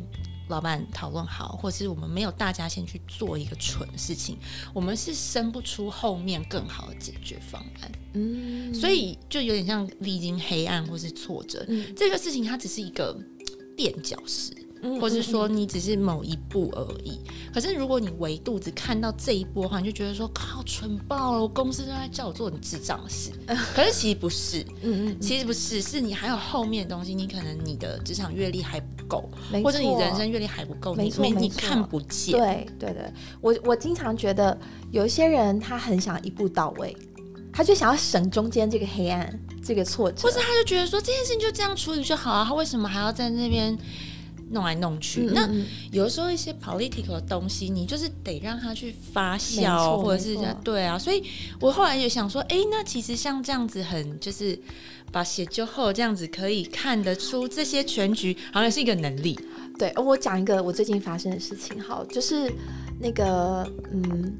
[0.49, 4.37] 老板讨论好，或者是我们没有大家先去做一个蠢事情，
[4.75, 7.93] 我们是生不出后面更好的解决方案。
[8.15, 11.65] 嗯，所以就有点像历经黑暗或是挫折，
[11.97, 13.17] 这个事情它只是一个
[13.77, 14.51] 垫脚石。
[15.01, 17.21] 或是说你只是某一步而已。
[17.53, 21.41] 可是如果你唯独只看到这一步的话，你就觉得说靠，蠢爆了！
[21.43, 23.31] 我公司都在叫我做你智障的事。
[23.75, 29.29] 可是其实不是，嗯嗯，其实不是，是你还有后面的东西，你可能你的职场阅历还不够，
[29.63, 32.39] 或者你人生阅历还不够，你没你看不见。
[32.39, 34.59] 对对对，我我经常觉得
[34.91, 36.97] 有一些人他很想一步到位，
[37.53, 39.41] 他就想要省中间这个黑暗。
[39.67, 43.77] 这个挫折，或是他就觉得说这件事情就这样处理就好啊，他为什么还要在那边
[44.51, 45.23] 弄来弄去？
[45.33, 45.49] 那
[45.91, 50.99] 有的时候一些 political 的东西，你就是得让他去发酵，或者是对啊。
[50.99, 51.23] 所以
[51.61, 54.59] 我后来也想说，哎，那其实像这样子，很就是
[55.11, 59.39] 把写就后这样子，可以看得出这些全局，好像是一个能力。
[59.79, 62.53] 对，我讲一个我最近发生的事情，好，就是
[63.01, 64.35] 那个嗯。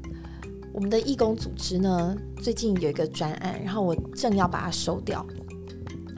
[0.73, 5.25] 我们的义工组织呢，最近有一个专案，然后我正要把它收掉。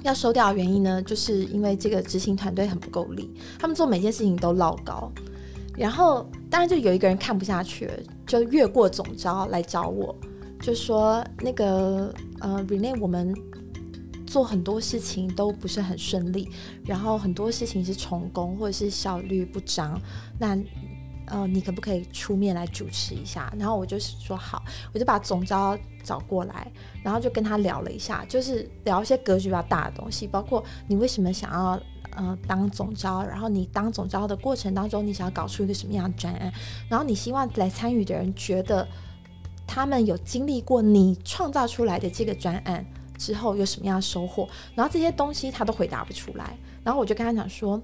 [0.04, 5.12] 要收掉的原因呢，就是因为这个执行团队很不够力，他们做每件事情都老高。
[5.78, 7.89] 然后，当然就有一个人看不下去，
[8.28, 10.16] 就越过总招来找我，
[10.62, 13.34] 就说那个呃，Rene，我们
[14.26, 16.50] 做很多事情都不是很顺利，
[16.86, 20.00] 然后很多事情是重工或者是效率不彰，
[20.39, 20.58] 那。
[21.30, 23.53] 呃，你可不可以出面来主持一下？
[23.57, 26.71] 然后我就说好，我就把总招找过来，
[27.03, 31.80] 然后就跟他聊了一下，就是聊一些格局比较大的东西，包括你为什么想要
[32.15, 36.51] 呃当总招，然后你当总招的过程当中，你想要搞出一个什么样的专案，
[36.89, 38.88] 然后你希望来参与的人觉得
[39.67, 42.84] 他们有经历过你创造出来的这个专案
[43.17, 47.80] 之后有什么样的收获，然后这些东西他都回答不出来，然后我就跟他讲说，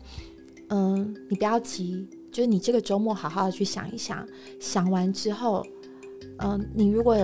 [0.69, 2.09] 嗯，你不要急。
[2.35, 4.27] 就是你这个周末好好的去想一想，
[4.59, 5.65] 想完之后，
[6.39, 7.15] 嗯，你如果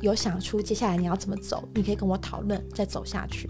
[0.00, 3.48] 有想出接下来你要怎么走，你可以跟我讨论，再走下去。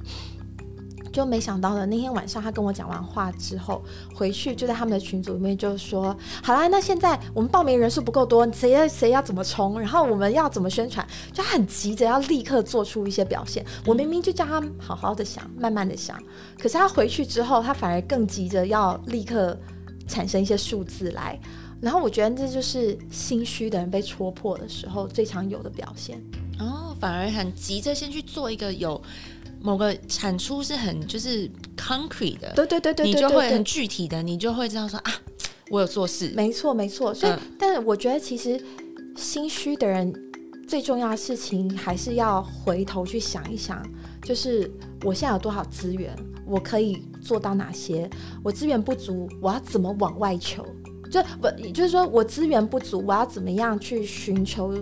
[1.11, 3.83] 就没想到的那天晚上，他跟我讲完话之后，
[4.15, 9.81] 回去就在他们的群组里面就说：“好啦，那现在我们报名人数不够多，谁要谁要怎么冲？
[9.81, 13.65] 然后我们要怎么宣传？”就很急着要立刻做出一些表现。
[13.87, 16.23] 我明明就叫他好好的想，慢慢的想，
[16.59, 19.59] 可是他回去之后，他反而更急着要立刻。
[20.09, 21.39] 产生一些数字来，
[21.81, 26.21] 然后我觉得这就是心虚的人被戳破的时候最常有的表现。
[26.59, 29.01] 哦，反而很急着先去做一个有
[29.61, 35.13] 某个产出是很就是 concrete 的，对对对对，你就会很具体的，你就会知道说啊，
[35.71, 36.33] 我有做事。
[36.35, 38.61] 没错没错，所以，但是我觉得其实
[39.17, 40.13] 心虚的人
[40.67, 43.81] 最重要的事情还是要回头去想一想，
[44.29, 44.71] 就是
[45.05, 46.15] 我现在有多少资源。
[46.45, 48.09] 我可以做到哪些？
[48.43, 50.65] 我资源不足，我要怎么往外求？
[51.11, 54.75] 就不，就是说我资源不足，我要怎么样去寻求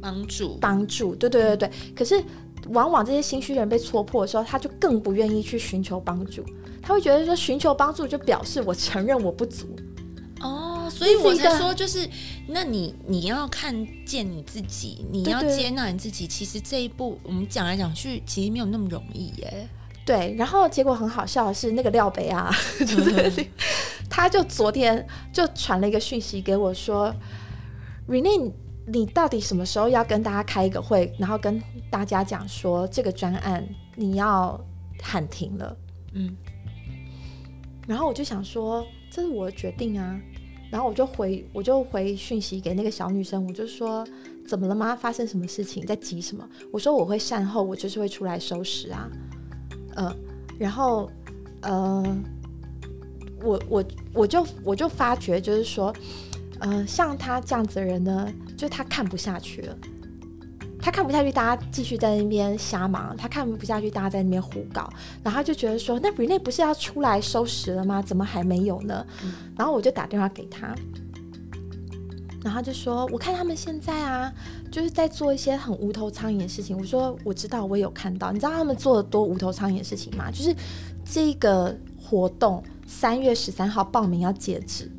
[0.00, 0.56] 帮助？
[0.60, 1.70] 帮助，对对对对。
[1.94, 2.22] 可是
[2.70, 6.44] 往往这些心虚人被戳破的时候，他就更不愿意去寻求帮助。
[6.82, 9.66] 他会觉得说，寻求帮助就表示我承认我不足。
[10.98, 12.08] 哦，所以我才说，就是
[12.48, 16.26] 那你你要看见你自己，你要接纳你自己。
[16.26, 19.68] 其实这一步，我们讲来讲去，其实没有那么容易耶。
[20.04, 23.46] 对，然后结果很好笑的是，那个廖北啊， 就是
[24.08, 27.14] 他就昨天就传了一个讯息给我说
[28.08, 28.50] ，Rene，
[28.86, 33.62] 你到底什么时候要跟大家开一个会，然后跟大家讲说这个专案
[33.96, 34.58] 你要
[35.02, 35.76] 喊停了？
[36.14, 36.34] 嗯，
[37.86, 40.18] 然后我就想说，这是我的决定啊，
[40.70, 44.06] 然后我就回我就回讯息给那个小女生，我就说
[44.46, 44.94] 怎么了吗？
[44.94, 45.84] 发生什么事情？
[45.86, 46.48] 在急什么？
[46.70, 49.10] 我说我会善后，我就是会出来收拾啊。
[49.96, 50.16] 嗯，
[50.58, 51.10] 然后，
[51.62, 52.16] 呃，
[53.42, 55.92] 我我我就我就发觉，就是说，
[56.60, 59.78] 呃，像他这样子的人呢，就他看不下去了，
[60.80, 64.88] 他看不下去大家继续在那边瞎忙，他看不下去大家在那边胡搞，
[65.22, 68.00] 然后他就觉得说，那 Rene 不是要出来收拾了吗？
[68.00, 69.04] 怎么还没有呢？
[69.56, 70.74] 然后我就打电话给他。
[72.44, 74.32] 然后就说，我看他们现在啊，
[74.70, 76.78] 就是在做一些很无头苍蝇的事情。
[76.78, 78.30] 我说我知道，我有看到。
[78.30, 80.30] 你知道他们做的多无头苍蝇的事情吗？
[80.30, 80.54] 就是
[81.04, 84.90] 这个活动三月十三号报名要截止，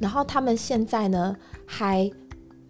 [0.00, 2.10] 然后他们现在呢还。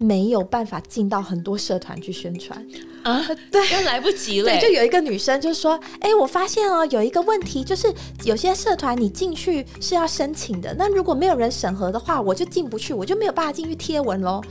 [0.01, 2.59] 没有办法进到很多社团去宣传
[3.03, 4.51] 啊，对，又来不及了。
[4.51, 7.87] 对，就有一个女生就说：“哎，我发现哦，有一个问题，就是
[8.23, 14.41] 有些社团你进去是要申请的，那如果没有人审核的话，我就进不去，我就没有办法进去贴文喽。”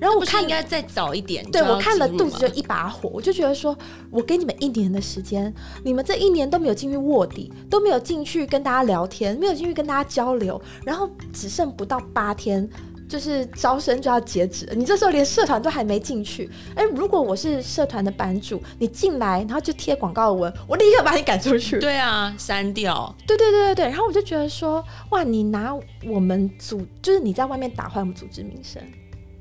[0.00, 3.76] 然后我看应该再早一点，对我看了肚子就一把火，我就觉得说，
[4.10, 5.52] 我给你们一年的时间，
[5.84, 12.66] 你们这一年都没有进去卧底，都没有进去跟大家聊天，没有进去跟大家交流，然后只剩不到八天。
[13.10, 16.48] 就是招生就要截止了，你这时候连社团都还没进去。
[16.76, 21.80] 哎，如果我是社团的版主，你进来然后就贴广告文，我立刻把你赶出去。
[21.80, 23.12] 对啊，删掉。
[23.26, 23.84] 对对对对对。
[23.86, 25.74] 然后我就觉得说，哇，你拿
[26.06, 28.80] 我们组，就是你在外面打坏我们组织名声。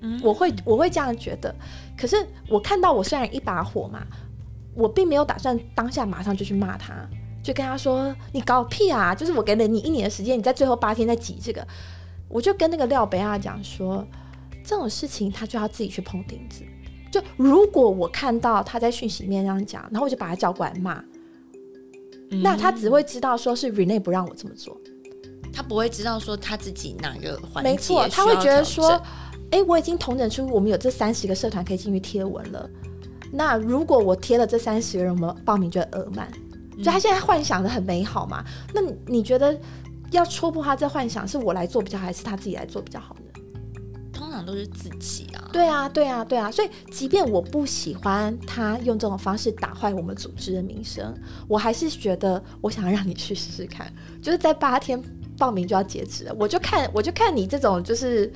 [0.01, 1.53] 嗯，我会我会这样觉得。
[1.95, 2.17] 可是
[2.49, 4.01] 我看到我虽然一把火嘛，
[4.73, 7.07] 我并没有打算当下马上就去骂他，
[7.43, 9.13] 就跟他说你搞屁啊！
[9.13, 11.67] 就是我给了你一年的时间，你在最后八天再挤这个。
[12.29, 14.05] 我就跟那个廖北亚讲说，
[14.63, 16.63] 这种事情他就要自己去碰钉子。
[17.11, 21.03] 就如果我看到他在讯息面这样讲，然后我就把他叫过来骂，
[22.29, 24.79] 那他只会知道说是 Rene 不让我这么做，
[25.51, 29.01] 他不会知道说他自己哪个环节没错，他会觉得说，
[29.49, 32.69] 哎，我已经同整出我们有这三十个社团可以进去贴文了。
[33.31, 36.31] 那如果我贴了这三十个人，我们报名就额满。
[36.77, 38.45] 就他现在幻想的很美好嘛？
[38.71, 39.59] 那你觉得？
[40.11, 43.41] 要戳破他这幻想，是我来做比较好，还是他自己来做比较好呢？
[44.11, 45.49] 通常都是自己啊。
[45.51, 46.51] 对啊，对啊，对啊。
[46.51, 51.13] 所以，即便我不喜欢他用这种方式打坏我们组织的名声，
[51.47, 53.91] 我还是觉得我想让你去试试看。
[54.21, 55.01] 就是在八天
[55.37, 58.31] 报名就要截止了，我就看， 我就看你这种就是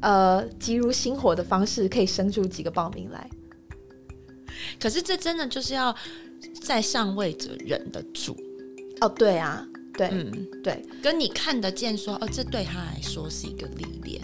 [0.00, 3.28] 呃急如星火的方式，可以生出几个报名来。
[4.80, 5.94] 可是，这真的就是要
[6.62, 8.36] 在上位者忍得住
[9.00, 9.08] 哦。
[9.08, 9.66] 对啊。
[9.98, 14.22] 对，嗯，对，跟你看得见说，哦，这对他来说是一个历练，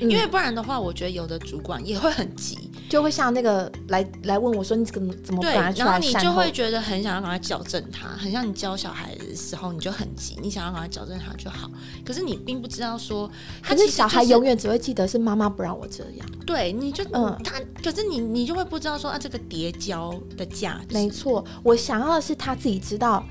[0.00, 2.58] 因为不然的话，我觉得有的主管也会很急，
[2.90, 11.70] 就会像那个来来问我说，你怎么怎么对，然后你就会觉得很想要赶快矫正他，很像你教小孩的时候，你就很急，你想要赶快矫正他就好，
[12.04, 13.30] 可是你并不知道说，
[13.62, 23.24] 可是小孩永远只会记得是妈妈不让我这样，对，你就嗯，他，可是你你就会不知道说啊，这个叠交的价值，没错，我想要的是他自己知道。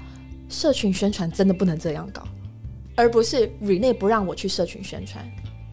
[0.51, 2.27] 社群宣传真的不能这样搞，
[2.95, 5.25] 而不是 Rene 不让我去社群宣传，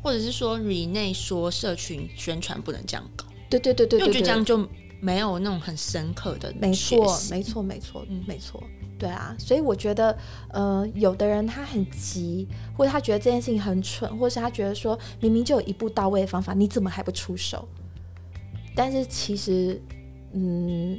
[0.02, 3.26] 或者是说 Rene 说社群宣传不能这样搞。
[3.50, 4.66] 对对对对，因为这样就
[5.00, 6.54] 没有那种很深刻的。
[6.60, 8.62] 没错，没错，没错，嗯，没错，
[8.98, 9.34] 对啊。
[9.38, 10.16] 所以我觉得，
[10.50, 17.66] 呃，有的人他很急，或者他觉得这件事情很蠢，或者是他觉得说明明就有一步到位的方法，你怎么还不出手？
[18.76, 19.80] 但是其实，
[20.34, 20.98] 嗯，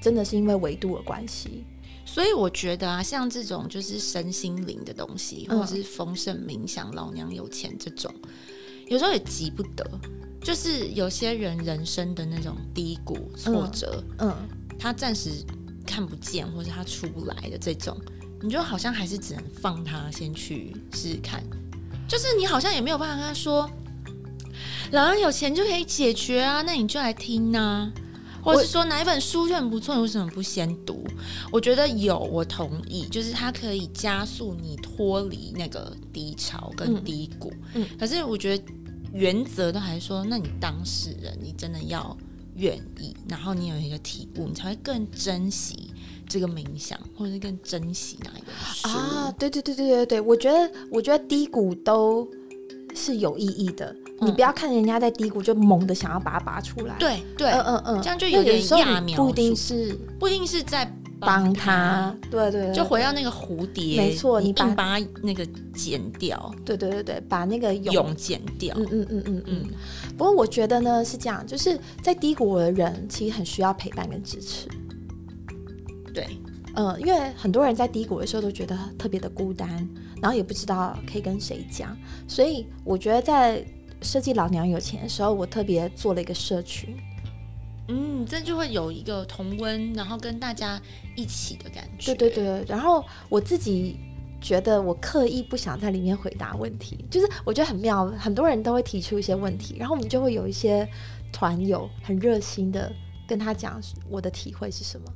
[0.00, 1.64] 真的是因为维度的关系。
[2.12, 8.12] 所以我觉得啊，像这种就是身心灵的东西，或者是丰盛冥想、老娘有钱这种，
[8.86, 9.82] 有时候也急不得。
[10.42, 14.34] 就是有些人人生的那种低谷、挫折，嗯，
[14.78, 15.30] 他暂时
[15.86, 17.96] 看不见，或者他出不来的这种，
[18.42, 21.42] 你就好像还是只能放他先去试试看。
[22.08, 23.70] 就是你好像也没有办法跟他说，
[24.90, 27.90] 老娘有钱就可以解决啊，那你就来听呢。
[28.42, 31.06] 或是说哪一本书就很不错，你为什么不先读？
[31.52, 37.52] 我觉得有，我同意，就是它可以加速你脱离那个低潮跟低谷。
[37.74, 38.64] 嗯，可是我觉得
[39.12, 42.16] 原则都还是说，那你当事人你真的要
[42.56, 45.92] 愿意，然后你有一个体悟，你才会更珍惜
[46.28, 49.32] 这个冥想，或者是更珍惜哪一本书啊？
[49.38, 52.28] 对对对对对对，我觉得我觉得低谷都
[52.94, 53.94] 是有意义的。
[54.22, 69.64] 你不要看人家在低谷就猛的想要把它拔出来，对对，嗯嗯嗯，这样就有点揠苗不一定是不一定是在帮他，对对，就回到那个蝴蝶，没错，你把把那个剪掉，对对对对，把那个蛹剪掉，嗯嗯嗯嗯嗯。
[70.16, 74.68] 不过我觉得呢是这样，就是在低谷的人其实很需要陪伴跟支持，
[76.12, 76.26] 对，
[76.74, 79.68] 嗯，因为很多人在低谷的时候都觉得特别的孤单，
[80.20, 81.96] 然后也不知道可以跟谁讲，
[82.26, 83.64] 所以我觉得在。
[84.02, 86.96] 设计老娘有钱的时候，我特别做了一个社群，
[87.88, 90.80] 嗯，这就会有一个同温，然后跟大家
[91.16, 92.14] 一起的感觉。
[92.14, 93.96] 对对对，然后我自己
[94.40, 100.88] 觉得我刻意不想在里面回答问题，就是我觉得很妙，很多人都会提出一些问题，然后我们就会有一些
[101.32, 102.92] 团友很热心的
[103.26, 105.06] 跟他讲我的体会是什么，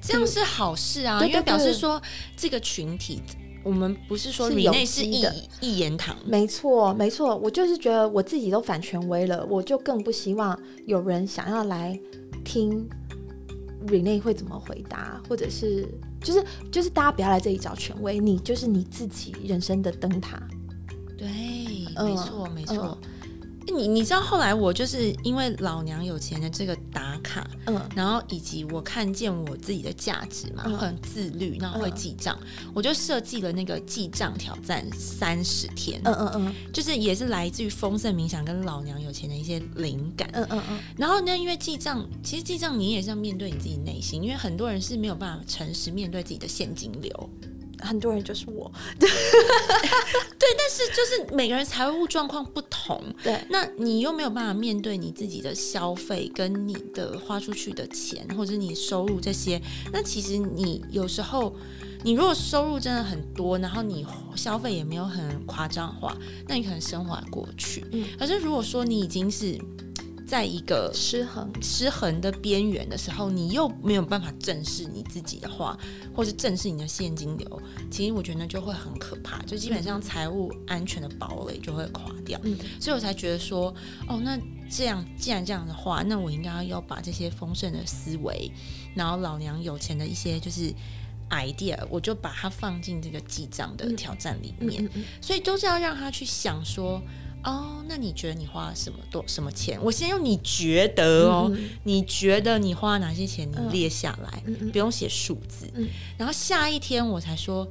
[0.00, 2.00] 这样是好事啊，因为表示说
[2.36, 3.22] 这个群体。
[3.62, 5.24] 我们不是说你内是一
[5.60, 11.98] 一言堂，没错没错，我就是觉得我自己都反权威了，我就更不希望有人想要来
[12.44, 12.88] 听
[13.86, 15.86] Rene 会怎么回答，或者是
[16.22, 20.42] 就是就是大家不要来这里找权威，你就是你自己人生的灯塔。
[21.18, 21.26] 对，
[22.02, 22.96] 没错没错。
[23.70, 32.38] 你你知道后来我就是因为老娘有钱的这个打卡，嗯，然后以及我看见我自己的价值嘛，很自律，然后会记账，
[32.74, 40.78] 我就设计了那个记账挑战三十天，嗯嗯嗯，就是也是来自于丰盛冥想跟老娘有钱的一些灵感，嗯嗯嗯。
[40.96, 47.30] 然后呢，因为记账，其实记账你也是要面对你自己内心，因为很多人是没有办法诚实面对自己的现金流。
[47.82, 49.08] 很多人就是我， 对，
[50.56, 59.60] 但是就是每个人财务状况不同，对，那你又没有办法面对你自己的消费跟你的花出去的钱，或者你收入这些，
[59.92, 61.54] 那其实你有时候。
[62.02, 66.16] 你如果收入真的很多，然后你消费也没有很夸张的话，
[66.48, 67.84] 那你可能生活过去。
[67.92, 69.60] 嗯，可是如果说你已经是
[70.30, 75.76] 在一个失衡失衡的边缘的时候，你又没有办法正视你自己的话，
[76.14, 82.38] 或是正视你的现金流，其实我觉得就会很可怕，就基本上财务安全的堡垒就会垮掉。
[82.44, 83.74] 嗯，所以我才觉得说，
[84.06, 84.38] 哦，那
[84.70, 88.52] 这样既然这样的话，那我应该要把这些丰盛的思维，
[88.94, 90.72] 然后老娘有钱的一些就是。
[91.32, 94.90] idea，我就把它放进这个记账的挑战里面，
[95.20, 97.00] 所以都是要让他去想说，
[97.44, 99.78] 哦，那你觉得你花了什么多什么钱？
[99.82, 101.50] 我先用你觉得哦，
[101.84, 103.48] 你觉得你花了哪些钱？
[103.50, 104.42] 你列下来，
[104.72, 105.66] 不用写数字，
[106.18, 107.68] 然后下一天我才说，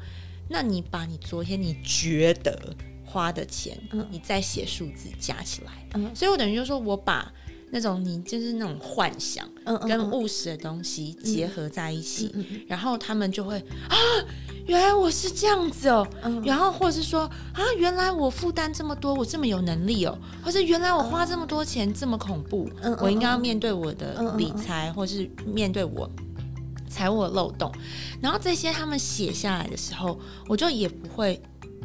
[0.48, 2.76] 那你把你昨天你觉得
[3.06, 3.78] 花的钱，
[4.10, 5.72] 你再写数字加起来，
[6.16, 7.32] 所以我等于就说我把。
[7.72, 9.48] 那种你就是那种幻想
[9.88, 12.34] 跟务实的东西结合在一起，
[12.68, 13.96] 然后他们就会啊，
[14.66, 16.08] 原来我是这样子哦，
[16.44, 17.22] 然后或者是说
[17.54, 22.70] 啊，原来我负担这么多，我这么有能力哦，或者原来我花这么多钱这么恐怖，
[23.02, 26.10] 我应该要面对我的理财，或是面对我
[26.90, 27.72] 财务的漏洞，
[28.20, 31.40] 然后这些他们写下来的时候，我就也不会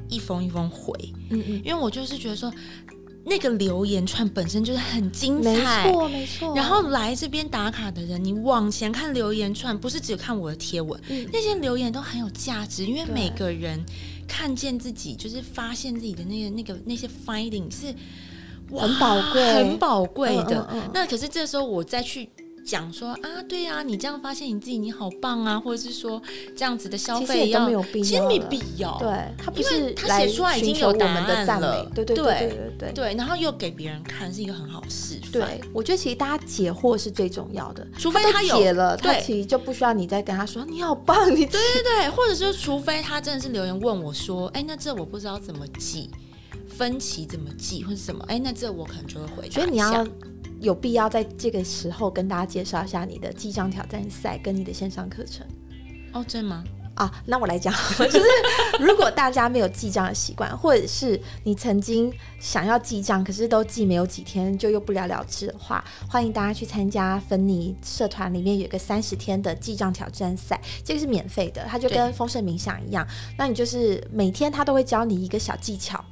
[0.08, 0.92] 一封一封回，
[1.30, 2.50] 嗯嗯，因为我就是觉得说。
[3.24, 6.54] 那个留言串本身就是很精彩，没错没错。
[6.54, 11.00] 然后来这边打卡的人，你往前看留言串，不是只看我的贴文，
[11.32, 13.84] 那些留言都很有价值，因为每个人
[14.28, 17.86] 看见自己，就是发现自己的那个那个那些 finding 是
[18.70, 20.68] 很宝贵、很宝贵的。
[20.92, 22.28] 那可是这时候我再去。
[22.64, 26.20] 讲说啊，对呀，你这样发现你自己你好棒啊，或者是说
[26.56, 28.98] 这样子的消费都没有必要，其实没必要。
[28.98, 35.32] 对他不是他写出来已经有答案了，对对对对对对，然后又给别人看是一个很好示范。
[35.32, 46.10] 对，我觉得其实大家解惑是最重要的，除非他解了，他其实就不需要你再跟他说你好棒，你对对对，或者是除非他真的是留言问我说，哎，那这我不知道怎么记，
[46.66, 50.06] 分歧怎么记或者什么，哎，那这我可能就会回答一下。
[50.64, 55.46] 有必要在这个时候跟大家介绍一下你的记账挑战赛跟你的线上课程
[56.12, 56.64] 哦，真吗？
[56.94, 58.20] 啊，那我来讲， 就是
[58.78, 73.04] 如果大家没有记账的习惯，或者是你曾经想要记账，可是都记没有几天就又不了了之的话，欢迎大家去参加芬尼社团里面有个三十天的记账挑战赛，这个是免费的，它就跟丰盛冥想一样，
[73.36, 76.02] 那你就是每天他都会教你一个小技巧。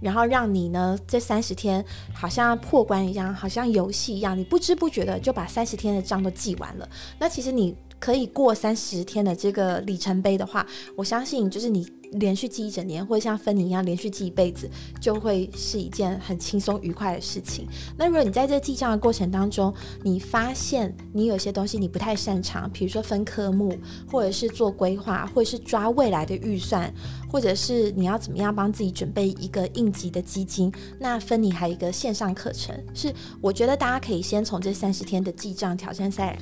[0.00, 6.88] 然后让你呢，这三十天好像破关一样，好像游戏一样，你不知不觉的就把三十天的账都记完了。
[7.18, 10.66] 那其实你可以过三十天的这个里程碑的话，
[10.96, 11.86] 我相信就是你。
[12.12, 14.70] 连续记一整年，或者像芬妮一样连续记一辈子，
[15.00, 17.66] 就会是一件很轻松愉快的事情。
[17.96, 19.72] 那如果你在这记账的过程当中，
[20.02, 23.76] 你发现你有些东西你不太擅长，比如说分科目，
[24.10, 26.92] 或者是做规划，或者是抓未来的预算，
[27.30, 36.38] 或者是你要怎么样帮自己准备一个应急的基金，那芬妮还有一个线上课程，是我觉得大家可以先从这三十天的记账挑战赛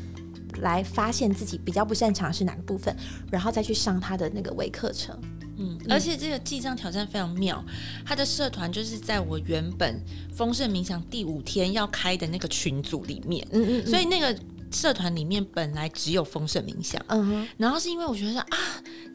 [0.61, 2.95] 来发现自己比较不擅长是哪个部分，
[3.31, 5.19] 然后再去上他的那个微课程。
[5.57, 7.65] 嗯，而且这个记账挑战非常妙，
[8.05, 10.01] 他的社团就是在我原本
[10.33, 14.37] 丰盛冥想第五天要开的那个群组里面，嗯嗯，所以那个
[14.75, 18.59] 社团里面本来只有丰盛冥想，嗯哼，然后是因为我觉得啊，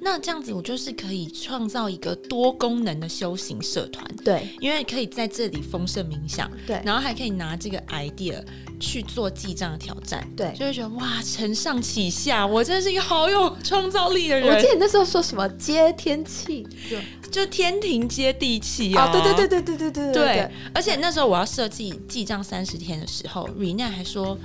[0.01, 8.43] 那这样子我就是可以创造一个多功能的修行社团，对，因为可以在这里丰盛冥想，对，然后还可以拿这个 idea。
[8.81, 14.55] 去做记账的挑战，对，就会觉得哇，承上启下，我真的是一个好有创造力的人。
[14.55, 19.11] 我记得那时候说什么接天气，就就天庭接地气啊！
[19.11, 20.51] 对对对对对对对对。
[20.73, 24.39] 而且那时候我要设计记账三十天的时候，Rina 还说，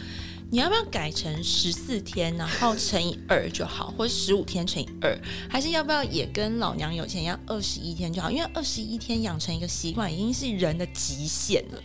[0.51, 5.19] 你要不要改成十四天，然后乘以二就好，或者十五天乘以二，
[5.49, 8.31] 还是要不要也跟老娘有钱一样，二十一天就好？
[8.31, 11.79] 因为二十一天养成一个习惯，已经是人的极限了。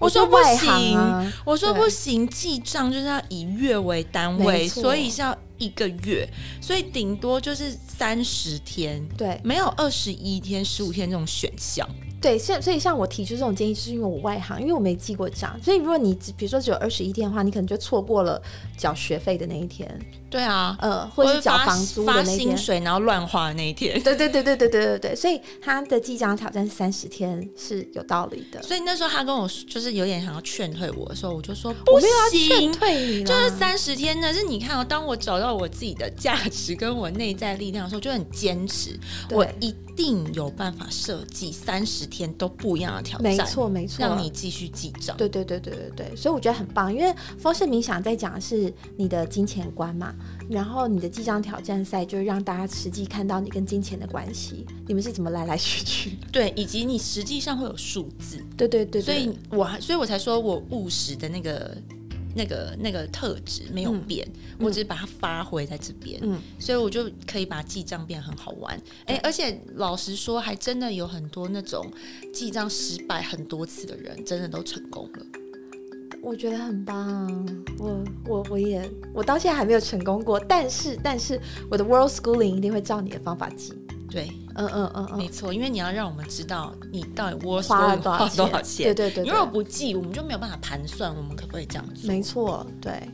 [0.00, 0.98] 我说不行，
[1.44, 6.28] 我说不行，记账就是要以月为单位，所以是要一个月，
[6.60, 11.88] 所以顶多就是三十天，对，没有二十一天、十五天这种选项。
[12.22, 18.40] 对，所以所以像我提出这种建议，就是因为我外行，因为我没记过账，所以如果你只比如说只有二十一天的话，你可能就错过了
[18.78, 20.00] 缴学费的那一天，
[20.30, 22.38] 对啊，呃，或者是缴房租的发那一天。
[22.38, 24.00] 薪水然后乱花的那一天。
[24.02, 28.62] 对对对对对对对对，所以他的记账挑战三十天是有道理的。
[28.62, 38.98] 所以那时候他跟我说就是有点想要劝退我的时候，我就说不我没有要劝行，退你啦，就是三十天呢，是你看哦，当我找到我自己的价值跟我内在力量的时候，就很坚持，
[39.30, 45.16] 我一定有办法设计三十天都不一样的挑战，没错没错，让你继续记账。
[45.16, 50.14] 对对对对对对，所以我觉得很棒，因为丰盛冥想在讲的是你的金钱观嘛，
[50.50, 56.18] 然后你的记账挑战赛就是让大家实际看到你跟金钱的关系，你们是怎么来来去去。
[56.30, 61.74] 对，以及你实际上会有数字，对对对对所以我还，所以我才说我务实的那个。
[62.34, 64.26] 那个那个特质没有变，
[64.58, 68.80] 我只是把它发挥在这边，嗯所以我就可以把记账变很好玩。
[69.06, 71.84] 哎、而且老实说，还真的有很多那种
[72.32, 75.26] 记账失败很多次的人，真的都成功了。
[76.22, 83.72] 我觉得很棒，我我我也我到现在还没有成功过，但是但是我的 World Schooling 一定会照你的方法记。
[84.12, 88.84] 对，嗯嗯嗯嗯，没错，因为你要让我们知道你到底我花了多花少多少钱。
[88.84, 92.06] 对对对，你如果不记，我们就没有办法盘算，我们可不可以这样做？
[92.06, 93.08] 没错，对，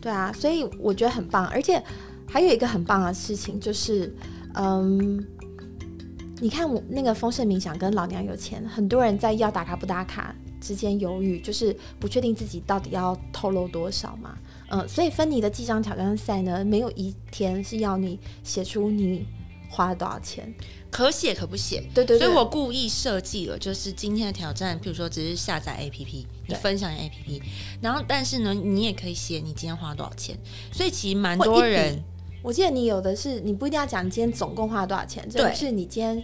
[0.00, 1.80] 对啊，所以我觉得很棒，而且
[2.28, 4.12] 还有一个很棒的事情就是，
[4.54, 5.24] 嗯，
[6.40, 14.36] 你看我那个丰盛冥想跟老娘有钱，很多人在要打卡不打卡之间犹豫，就是不确定自己到底要透露多少嘛，
[14.70, 19.24] 嗯，所以芬妮的记账挑战赛呢，没有一天是要你写出你
[19.72, 20.54] 花了多少钱，
[20.90, 21.82] 可写可不写。
[21.94, 27.40] 对对对，所以我故意设计了，就是今天的挑战，譬如说只是下载 APP，你分享 APP，
[27.80, 30.36] 然后但是呢，你也可以写你今天花多少钱。
[30.70, 32.04] 所以其实蛮多人
[32.42, 36.22] 我记得你有的是，你不一定要讲你今天总共花了多少钱，这对是你今天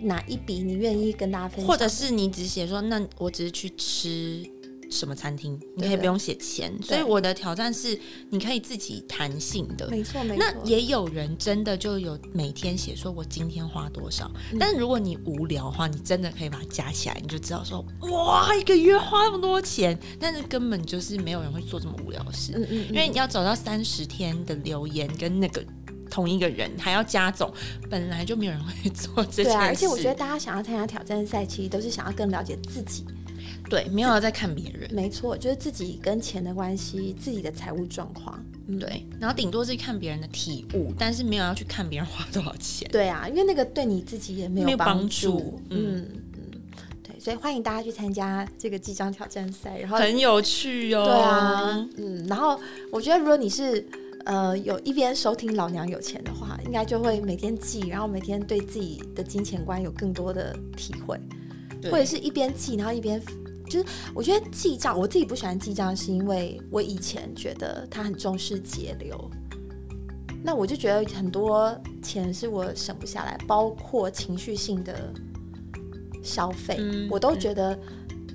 [0.00, 4.44] 哪一笔你愿意跟大家分享，或者是你只写说，那我只是去吃
[4.92, 6.72] 什么餐厅，你可以不用写钱。
[6.82, 7.98] 所以我的挑战是，
[8.30, 9.88] 你可以自己弹性的。
[9.88, 25.64] 没错没错，那也有人真的就有每天写说我今天花多少，嗯但是如果你无聊的话，你真的可以把它加起来，你就知道说哇，一个月花那么多钱，但是根本就是没有人会做这么无聊的事，嗯嗯，因为你要找到三十天的留言跟那个
[26.10, 27.50] 同一个人还要加总，
[27.88, 29.48] 本来就没有人会做这些事。
[29.48, 33.06] 对啊，而且我觉得大家想要参加挑战赛，其实都是想要更了解自己。
[33.72, 34.86] 对，没有在看别人。
[34.92, 38.38] 没错，就是自己跟钱的关系，自己的财务状况。
[38.66, 42.86] 嗯，对，然后顶多是看别人的体悟，但是没有要去看别人花多少钱。
[42.92, 46.60] 对啊，因为那个对你自己也没没有帮帮助嗯嗯，
[47.02, 51.06] 对，所以欢迎大家去参加这个记账挑战赛，然后很有趣哦。
[51.06, 53.82] 对啊，嗯，然后我觉得如果你是
[54.26, 61.18] 呃有一边收听老娘有钱的话，应该就会每天记，然后每天对自己的金钱观有更多的体会，
[61.90, 63.18] 或者是一边记，然后一边
[63.72, 69.30] 就是我觉得记账，我自己不喜欢记账，是因为我以前觉得他很重视节流。
[70.44, 75.10] 那我就觉得很多钱是我省不下来，包括情绪性的
[76.22, 77.78] 消费，嗯我都觉得，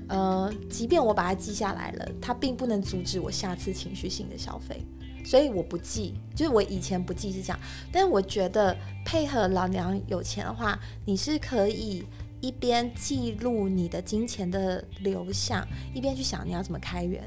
[0.07, 4.81] 呃，即便我把它记下来了，它并不能阻止我下次情绪性的消费，
[5.23, 6.15] 所以我不记。
[6.33, 7.59] 就是我以前不记是这样，
[7.91, 12.05] 但是我觉得配合老娘有钱的话，你是可以
[12.41, 17.23] 一边记录你的金钱的流向，一边去想你要怎么开源。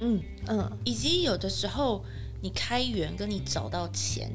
[0.00, 2.04] 嗯，嗯，以及有的时候
[2.42, 4.30] 你开源跟你找到钱，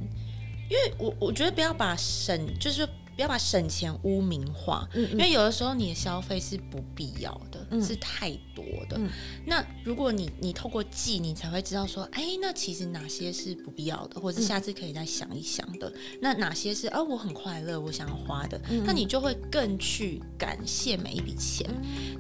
[0.69, 2.87] 因为我我觉得不要把省，就是
[3.19, 7.83] 不要把省钱污名化，嗯因为有的时候你的消费是不必要的，嗯。
[7.83, 8.97] 是太多的。
[8.97, 9.09] 嗯。
[9.45, 14.41] 那如果你你透过记，你才会知道说，哎，那其实哪些是不必要的，或者嗯。
[14.41, 15.91] 下次可以再想一想的。
[16.21, 18.83] 那哪些是啊，我很快乐，我想要花的，嗯。
[18.85, 21.69] 那你就会更去感谢每一笔钱，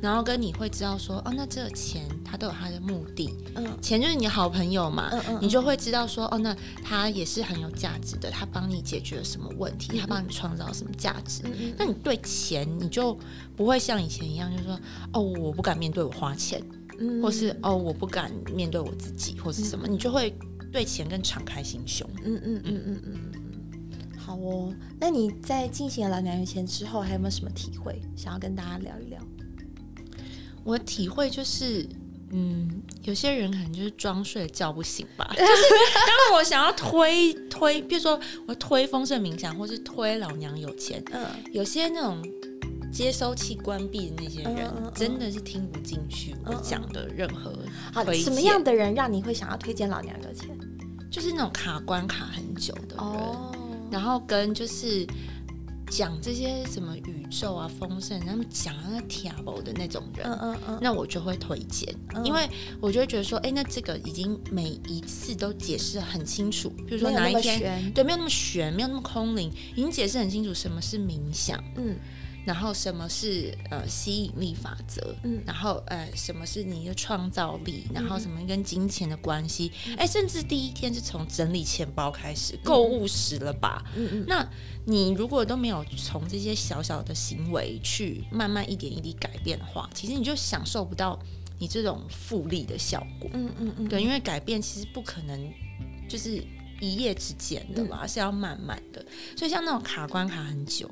[0.01, 3.65] 然后跟你会知道说，哦，那这个钱它都有它的目的，嗯。
[3.81, 6.53] 钱就是你的好朋友嘛，嗯嗯你就会知道说，哦，那
[6.83, 11.41] 他也是很有价值的，他帮你解决了什么问题，他帮你创造什么价值。
[11.45, 13.17] 嗯那你对钱，你就
[13.55, 14.79] 不会像以前一样，就是说，
[15.13, 16.61] 哦，我不敢面对我花钱，
[16.99, 20.33] 嗯或是哦，我不敢面对我自己，或是什么，你就会
[20.71, 22.09] 对钱更敞开心胸。
[22.23, 24.73] 嗯嗯嗯嗯嗯嗯，好哦。
[24.99, 29.21] 那你在进行了老娘有钱之后，还有没有什么体会想要跟大家聊一聊？
[30.63, 31.87] 我的体会就是。
[32.31, 35.27] 嗯，有些人可能就是装睡叫不醒吧。
[35.35, 42.21] 就是当我想要推推，比如说我推丰盛冥想，或是推老娘有钱，嗯有些那种
[42.91, 47.53] 接收器关闭的那些人，嗯嗯嗯真的是听不进去我讲的任何
[47.93, 50.49] 好，什么样的人让你会想要推荐老娘有钱？
[51.11, 53.51] 就是那种卡关卡很久的人，哦，
[53.89, 55.05] 然后跟就是
[55.89, 59.33] 讲这些什么宇宙啊、丰盛，他们讲那个 t a
[59.63, 61.93] 的那种人，嗯嗯嗯，那我就会推荐，
[62.23, 62.47] 因为
[62.79, 71.95] 我就会觉得说，哎，那这个已经每一次都解释很清楚，比如说哪一天，对，没有那么玄，没有那么空灵，已经解释很清楚什么是冥想，嗯。
[72.45, 75.15] 然后什么是呃吸引力法则？
[75.23, 77.85] 嗯，然后呃什么是你的创造力？
[77.93, 79.71] 然后什么跟金钱的关系？
[79.97, 83.83] 哎，甚至第一天是从整理钱包开始，购物时了吧？
[83.95, 84.25] 嗯嗯。
[84.27, 84.47] 那
[84.85, 91.19] 你如果都没有从这些小小的行为去慢慢一点一滴改变的话，其实你就享受不到
[91.59, 93.29] 你这种复利的效果。
[93.33, 93.87] 嗯嗯嗯。
[93.87, 95.53] 对，因为改变其实不可能
[96.07, 96.41] 就是
[96.79, 99.05] 一夜之间的嘛，是要慢慢的。
[99.35, 100.89] 所以像那种卡关卡很久。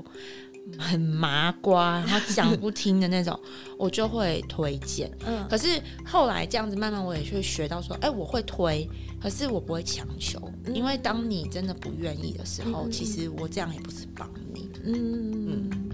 [0.77, 3.39] 很麻瓜，然后讲不听的那种，
[3.77, 5.11] 我就会推荐。
[5.25, 8.89] 嗯，可是后来这样子慢慢我也会学到说，哎，我会推，
[9.21, 10.39] 可是我不会强求，
[10.73, 14.69] 因为当你真的不愿意的时候，其实我这样也不是帮你。
[14.83, 15.89] 嗯嗯。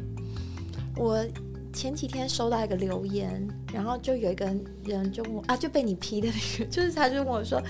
[0.96, 1.26] 我
[1.74, 4.46] 前几天收到一个留言，然后就有一个
[4.86, 7.62] 人就问啊，就被你批的那个，就是他就问我说，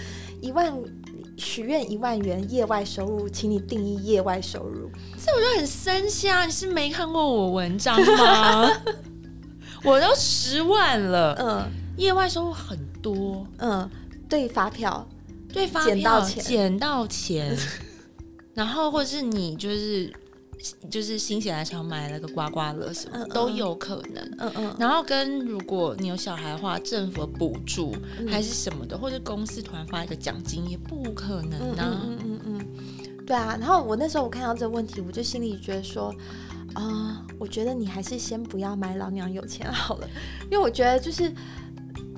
[0.41, 0.73] 一万。
[1.37, 4.89] 许愿一万元业外收入，请你定义业外收入。
[5.17, 6.45] 这我就很生气啊！
[6.45, 8.69] 你是没看过我文章吗？
[9.83, 13.89] 我都十万了，嗯，业外收入很多，嗯，
[14.29, 15.07] 对发票，
[15.51, 17.57] 对发票捡到钱，捡到钱
[18.53, 20.13] 然后或者是你就是。
[20.89, 27.93] 就是心血来潮买了个刮刮乐什么都有可能，嗯嗯，然后跟如果你有小孩的话，政府的补助
[28.29, 32.67] 还是什么的，或者公司突然发一个奖金也不可能呢，嗯嗯嗯，
[33.25, 36.15] 对啊，然后我那时候我看到这个问题，我就心里觉得说，
[36.75, 40.09] 啊，我觉得你还是先不要买老娘有钱好了，
[40.49, 41.29] 因为我觉得就是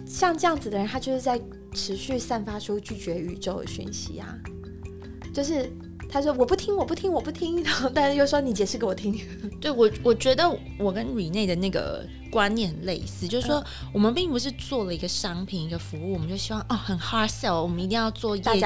[0.05, 1.41] 像这样子的人，他就是在
[1.73, 4.37] 持续散发出拒绝宇宙的讯息啊，
[5.33, 5.71] 就是。
[6.15, 9.19] 他说我不听，我不听，我不听，然后但是又说你解释给我听。
[9.59, 13.61] 对我，我觉得我跟 Rene 的那个观念类似，就是说
[13.91, 18.61] 我们并不是做了一个商品、一个服务，我们就希望哦很 hard sell，我们一定要做业绩，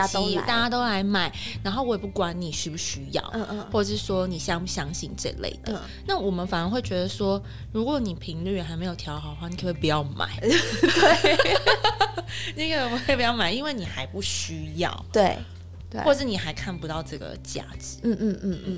[0.45, 5.81] 大家都来买，然后我也不管你需不需要，嗯嗯，或者是说你相不相信这类的。
[6.05, 10.37] 那我们反而会觉得说，如果你频率还没有调好的话，你可不可以不要买。
[10.39, 11.57] 对，
[12.55, 15.05] 那个我可以不要买，因为你还不需要。
[15.11, 15.35] 对。
[16.03, 18.77] 或者你还看不到这个价值，嗯嗯嗯嗯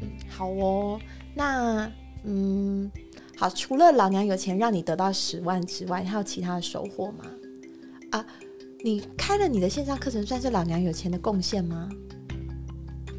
[0.00, 1.00] 嗯，好哦，
[1.34, 1.90] 那
[2.24, 2.90] 嗯
[3.36, 7.24] 好，除了老娘有钱让你得到十万之外，还有其他的收获吗？
[8.10, 8.26] 啊，
[8.82, 11.88] 你开了你的线上课程，算是老娘有钱的贡献吗？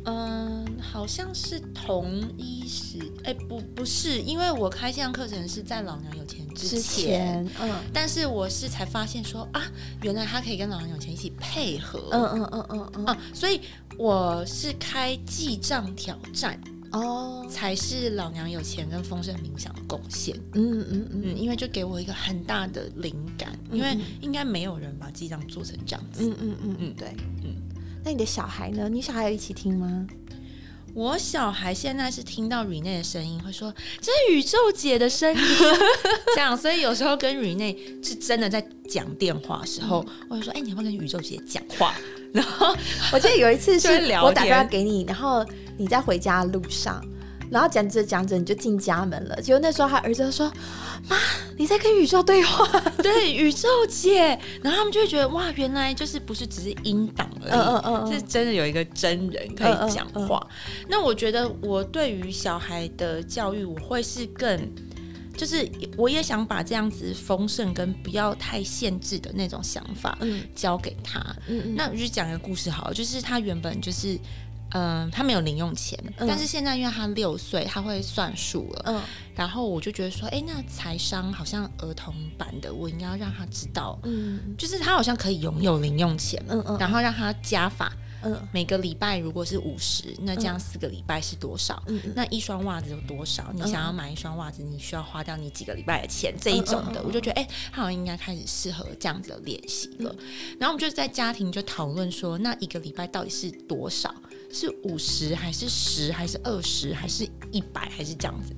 [0.06, 0.43] 嗯，
[0.84, 9.64] 好像是同一时，哎，不，不是，因为我开线上课程是在老娘有钱之前，嗯，但是我是才发现说啊，
[10.02, 13.62] 原来他可以跟老娘有钱一起配合，嗯嗯嗯嗯嗯，啊，所以
[13.98, 16.60] 我是开记账挑战
[16.92, 27.08] 哦，才是老娘有钱跟丰盛冥想的贡献，嗯嗯嗯，因为就给我一个很大的灵感，因为应该没有人把记账做成这样子，嗯嗯嗯嗯，对，
[27.44, 27.56] 嗯。
[28.06, 28.90] 那你的小孩呢？
[28.90, 30.06] 你小孩有一起听吗？
[30.94, 35.42] 我小孩现在是听到 Rene 的声音，会说这是宇宙姐的声音，
[36.36, 36.56] 这样。
[36.56, 37.76] 所以有时候跟 Rene
[38.06, 41.96] 是真的在讲电话时候，我就说：“哎，你要不要跟宇宙姐讲话？”
[42.32, 42.76] 然后
[43.12, 43.88] 我记得有一次是
[44.24, 45.46] 我打电话给你，然后
[45.78, 47.04] 你在回家路上。
[47.54, 50.52] 然后讲着讲着你就进家门了，结果那时候他儿子说
[51.08, 51.16] ：“妈，
[51.56, 52.68] 你在跟宇宙对话。
[52.98, 54.30] ”对，宇宙姐。
[54.64, 60.42] 然后他们就会觉得哇，原来就是不是只是音档而已，嗯嗯嗯，是真的有一个真人可以讲话。
[60.88, 64.60] 那我觉得我对于小孩的教育，我会是更，
[65.38, 71.20] 就是我也想把这样子丰盛跟不要太限制的那种想法，嗯，教给他。
[71.48, 71.76] 嗯嗯。
[71.76, 74.18] 那我就讲一个故事好，了，就是他原本就是。
[74.74, 78.84] 嗯，他没有零用钱，但是现在因为他六岁，他会算数了。
[78.88, 79.02] 嗯，
[79.36, 87.94] 然后我就觉得说，哎，那财商好像儿童版的，我应该要让他知道，嗯，就是他好像可以拥有零用钱，嗯嗯，然后让他加法，
[88.24, 91.82] 嗯，每个礼拜如果是五十，那这样四个礼拜是多少？
[91.88, 93.52] 嗯那一双袜子有多少？
[93.54, 96.34] 你想要买一双袜子，你需要花掉你几个礼拜的钱？
[96.40, 100.16] 这一种的，我就觉得，哎，他好像应该开始适合这样子的练习了。
[100.60, 104.14] 然后我们就在家庭就讨论说，那一个礼拜到底是多少？
[104.54, 108.56] 是五十还是十还是二十还是一百还是这样子？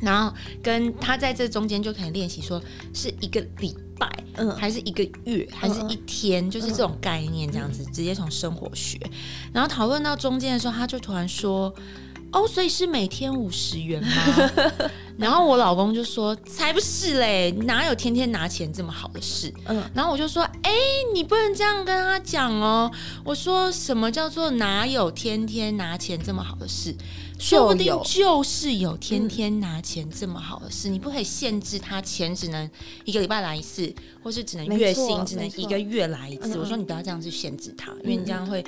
[0.00, 2.62] 然后跟他在这中间就可以练习，说
[2.94, 9.00] 是一个礼拜，嗯，还是一个月，还是一天，就是这种概念这样子，直接从生活学。
[9.52, 11.74] 然后讨论到中间的时候，他就突然说
[12.32, 14.50] ：“哦，所以是每天五十元吗？
[15.16, 20.70] 然后我老公就说：“才不是嘞，哪有天天拿钱这么好的事？”嗯，然后我就说：“哎，
[21.14, 22.90] 你不能这样跟他讲哦。”
[23.24, 26.94] 我说：“什么叫做哪有天天拿钱这么好的事？
[27.38, 30.90] 说不定就是有天天拿钱这么好的事。
[30.90, 32.68] 你不可以限制他钱只能
[33.04, 33.90] 一个礼拜来一次，
[34.22, 36.58] 或是只能月薪只能一个月来一次。
[36.58, 38.62] 我说你不要这样去限制他，因为你这样会。”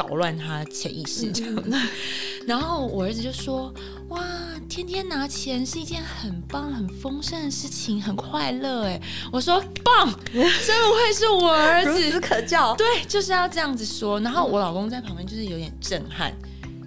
[0.00, 1.76] 搞乱他潜意识这样子，
[2.48, 3.72] 然后我儿子就说
[4.08, 4.24] ：“哇，
[4.66, 8.98] 天天拿钱是一件很棒、很丰盛的事情，很快乐。”哎，
[9.30, 12.74] 我说棒，真不愧是我儿子，孺子可教。
[12.76, 14.18] 对，就是要这样子说。
[14.20, 16.32] 然后我老公在旁边就是有点震撼，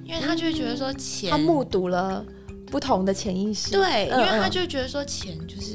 [0.03, 2.25] 因为他就会觉得说钱，他目睹了
[2.71, 3.69] 不同的潜意识。
[3.69, 5.73] 对，因为他就觉得说钱就是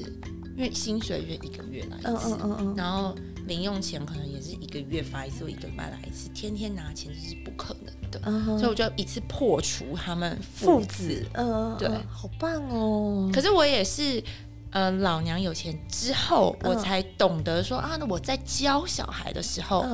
[0.56, 2.36] 因为薪水约一个月来一次，
[2.77, 3.15] 然后。
[3.47, 4.27] 零用钱可能
[4.60, 8.20] 一个月发一次，或一个礼拜来一次，天天拿钱这是不可能的，
[8.59, 11.26] 所以我就一次破除他们父子。
[11.35, 13.30] 嗯，对，好棒哦！
[13.32, 14.22] 可是我也是，
[14.70, 19.86] 呃，老娘有钱之后，我才懂得说啊，那我在教小孩的时候，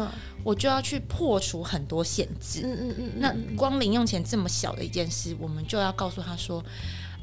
[0.42, 2.62] 我就要去破除很多限制。
[2.64, 6.62] 嗯嗯嗯，那光零用钱这么小的一件事，我们就要告诉他说。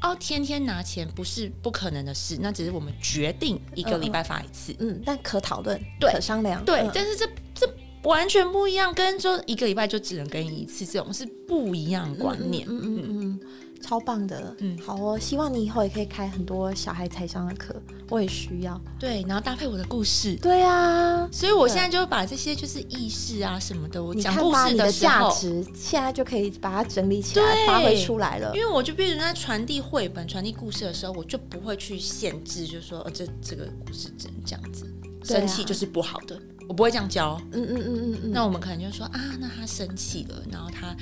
[0.02, 13.40] 哦，天天拿钱不是不可能的事，那只是我们决定一个礼拜发一次，嗯，但可讨论，对可商量，对，但是这这完全不一样，跟说一个礼拜就只能跟你一次这种是不一样观念，嗯嗯嗯。
[13.82, 17.74] 超棒的，嗯，好哦，希望你以后也可以开很多小孩财商的课，
[18.08, 18.80] 我也需要。
[18.98, 28.54] 对，然后搭配我的故事，对啊，所以我现在就把这些就是意识啊什么的，我讲故事的价值，现在就可以把它整理起来，发挥出来了。
[28.54, 34.86] 因为我就变成在传递绘本、传递故事的时候，我就不会去限制，就是说，这这个故事只能这样子，
[35.24, 37.40] 生气就是不好的，我不会这样教。
[37.50, 38.30] 嗯嗯嗯嗯嗯。
[38.32, 40.96] 那我们可能就说啊，那他生气了，然后他。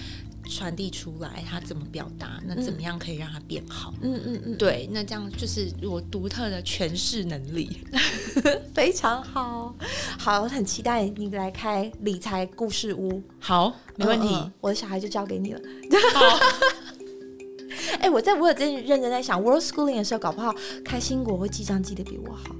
[0.51, 2.41] 传递出来，他怎么表达？
[2.45, 3.95] 那怎么样可以让他变好？
[4.03, 7.79] 嗯嗯嗯，对，那这样就是我独特的诠释能力，
[8.75, 9.75] 非常好。
[10.19, 13.23] 好，我很期待你来开理财故事屋。
[13.39, 15.61] 好，没问题，我的小孩就交给你了。
[16.13, 16.39] 好。
[18.01, 20.55] 哎，我在我有真认真在想，World Schooling 的时候，搞不好
[20.85, 22.55] 开心果会记账记得比我好，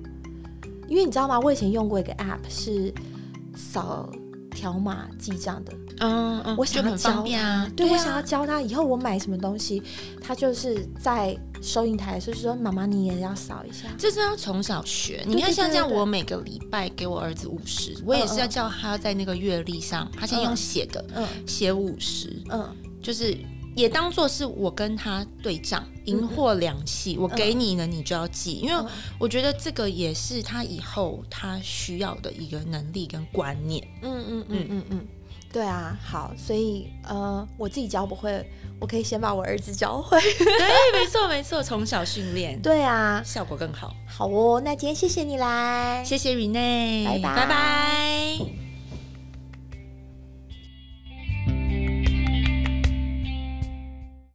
[0.89, 1.39] 因为你知道吗？
[1.41, 2.93] 我以前用过一个 App 是
[3.55, 4.11] 扫。
[4.51, 9.83] 条码记账的，嗯嗯，我想要教他，对我想要教他，以后我买什么东西，
[10.21, 15.23] 他就是在收银台，就是说妈妈你也要扫一下，这是要从小学。
[15.27, 23.37] 你看像这样，我每个礼拜给我儿子五十，我也是要叫他在那个月历上，他先用写的，嗯，写五十，嗯，就是。
[23.75, 28.85] 也当做是我跟他对账，赢货两讫，我给你呢，你就要记，因为
[29.19, 33.87] 我觉得这个也是他以后他需要的一个能力跟观念。
[34.03, 34.85] 嗯嗯嗯嗯。
[34.91, 35.07] 嗯，
[35.53, 38.45] 对啊，好，所以呃，我自己教不会，
[38.81, 40.21] 我可以先把我儿子教会。
[40.21, 40.69] 对，
[40.99, 43.95] 没错没错，从小训练，对啊，效果更好。
[44.07, 47.37] 好哦，那今天谢谢你来，谢谢 Rene，拜拜。
[47.37, 48.70] 拜拜。